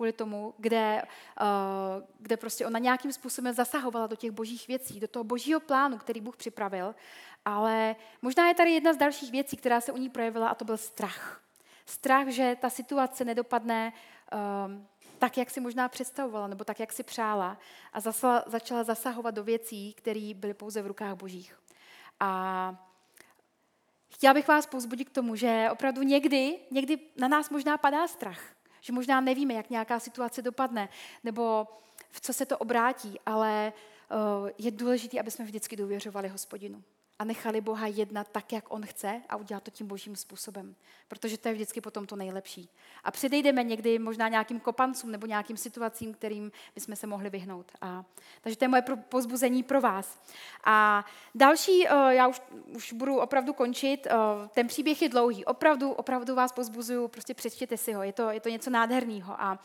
[0.00, 1.02] kvůli tomu, kde,
[1.40, 5.98] uh, kde prostě ona nějakým způsobem zasahovala do těch božích věcí, do toho božího plánu,
[5.98, 6.94] který Bůh připravil.
[7.44, 10.64] Ale možná je tady jedna z dalších věcí, která se u ní projevila, a to
[10.64, 11.42] byl strach.
[11.86, 13.92] Strach, že ta situace nedopadne
[14.32, 14.86] um,
[15.20, 17.58] tak, jak si možná představovala, nebo tak, jak si přála.
[17.92, 21.58] A zasla, začala zasahovat do věcí, které byly pouze v rukách božích.
[22.20, 22.74] A
[24.12, 28.40] chtěla bych vás pozbudit k tomu, že opravdu někdy, někdy na nás možná padá strach.
[28.80, 30.88] Že možná nevíme, jak nějaká situace dopadne,
[31.24, 31.66] nebo
[32.10, 33.72] v co se to obrátí, ale
[34.42, 36.82] uh, je důležité, aby jsme vždycky důvěřovali hospodinu
[37.20, 40.74] a nechali Boha jednat tak, jak On chce a udělat to tím božím způsobem.
[41.08, 42.68] Protože to je vždycky potom to nejlepší.
[43.04, 47.72] A předejdeme někdy možná nějakým kopancům nebo nějakým situacím, kterým bychom se mohli vyhnout.
[47.80, 48.04] A,
[48.40, 50.22] takže to je moje pozbuzení pro vás.
[50.64, 51.04] A
[51.34, 52.42] další, eh, já už,
[52.74, 54.12] už budu opravdu končit, eh,
[54.54, 55.44] ten příběh je dlouhý.
[55.44, 59.42] Opravdu, opravdu vás pozbuzuju, prostě přečtěte si ho, je to, je to něco nádherného.
[59.42, 59.58] A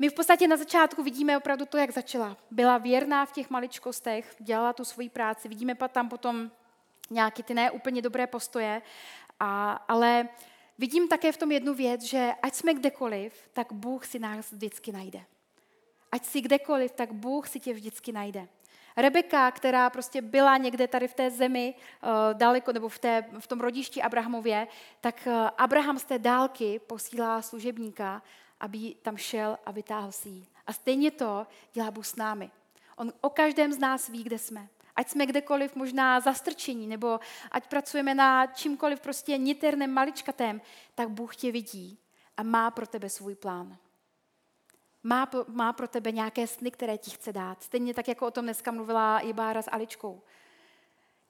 [0.00, 2.36] my v podstatě na začátku vidíme opravdu to, jak začala.
[2.50, 6.50] Byla věrná v těch maličkostech, dělala tu svoji práci, vidíme tam potom
[7.10, 8.82] nějaké ty neúplně dobré postoje,
[9.40, 10.28] a, ale
[10.78, 14.92] vidím také v tom jednu věc, že ať jsme kdekoliv, tak Bůh si nás vždycky
[14.92, 15.20] najde.
[16.12, 18.48] Ať si kdekoliv, tak Bůh si tě vždycky najde.
[18.96, 23.46] Rebeka, která prostě byla někde tady v té zemi uh, daleko, nebo v, té, v
[23.46, 24.68] tom rodišti Abrahamově,
[25.00, 28.22] tak uh, Abraham z té dálky posílá služebníka,
[28.60, 30.46] aby tam šel a vytáhl si ji.
[30.66, 32.50] A stejně to dělá Bůh s námi.
[32.96, 34.68] On o každém z nás ví, kde jsme.
[34.96, 40.60] Ať jsme kdekoliv možná zastrčení, nebo ať pracujeme na čímkoliv prostě niternem, maličkatém,
[40.94, 41.98] tak Bůh tě vidí
[42.36, 43.76] a má pro tebe svůj plán.
[45.02, 47.62] má, má pro tebe nějaké sny, které ti chce dát.
[47.62, 50.22] Stejně tak, jako o tom dneska mluvila i Bára s Aličkou.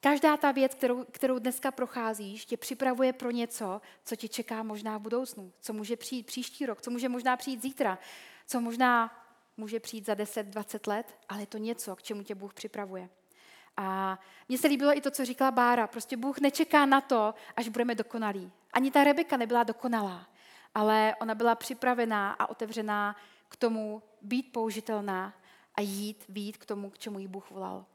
[0.03, 4.97] Každá ta věc, kterou, kterou dneska procházíš, tě připravuje pro něco, co tě čeká možná
[4.97, 7.99] v budoucnu, co může přijít příští rok, co může možná přijít zítra,
[8.47, 9.17] co možná
[9.57, 13.09] může přijít za 10-20 let, ale je to něco, k čemu tě Bůh připravuje.
[13.77, 15.87] A mně se líbilo i to, co říkala Bára.
[15.87, 18.51] Prostě Bůh nečeká na to, až budeme dokonalí.
[18.73, 20.27] Ani ta Rebeka nebyla dokonalá,
[20.75, 23.15] ale ona byla připravená a otevřená
[23.49, 25.33] k tomu být použitelná
[25.75, 27.85] a jít, být k tomu, k čemu jí Bůh volal.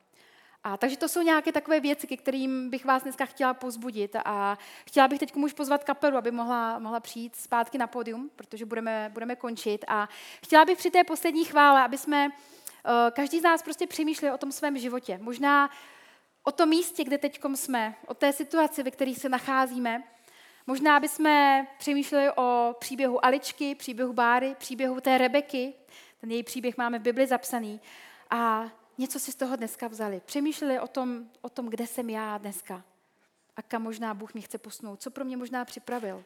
[0.67, 4.59] A takže to jsou nějaké takové věci, ke kterým bych vás dneska chtěla pozbudit a
[4.87, 9.11] chtěla bych teď už pozvat kapelu, aby mohla, mohla přijít zpátky na pódium, protože budeme,
[9.13, 9.85] budeme končit.
[9.89, 10.09] A
[10.45, 14.39] chtěla bych při té poslední chvále, aby jsme uh, každý z nás prostě přemýšleli o
[14.39, 15.19] tom svém životě.
[15.23, 15.71] Možná
[16.43, 20.03] o tom místě, kde teď jsme, o té situaci, ve které se nacházíme.
[20.67, 21.27] Možná bychom
[21.79, 25.75] přemýšleli o příběhu Aličky, příběhu Báry, příběhu té Rebeky.
[26.21, 27.81] Ten její příběh máme v Bibli zapsaný.
[28.31, 30.21] A něco si z toho dneska vzali.
[30.27, 32.85] Přemýšleli o tom, o tom, kde jsem já dneska
[33.57, 36.25] a kam možná Bůh mě chce posnout, co pro mě možná připravil.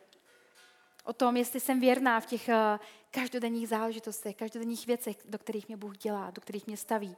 [1.05, 2.79] O tom, jestli jsem věrná v těch eh,
[3.11, 7.17] každodenních záležitostech, každodenních věcech, do kterých mě Bůh dělá, do kterých mě staví.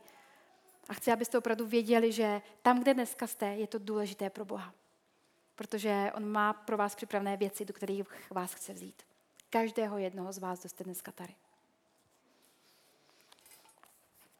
[0.88, 4.74] A chci, abyste opravdu věděli, že tam, kde dneska jste, je to důležité pro Boha.
[5.54, 9.02] Protože On má pro vás připravené věci, do kterých vás chce vzít.
[9.50, 11.34] Každého jednoho z vás, kdo jste dneska tady.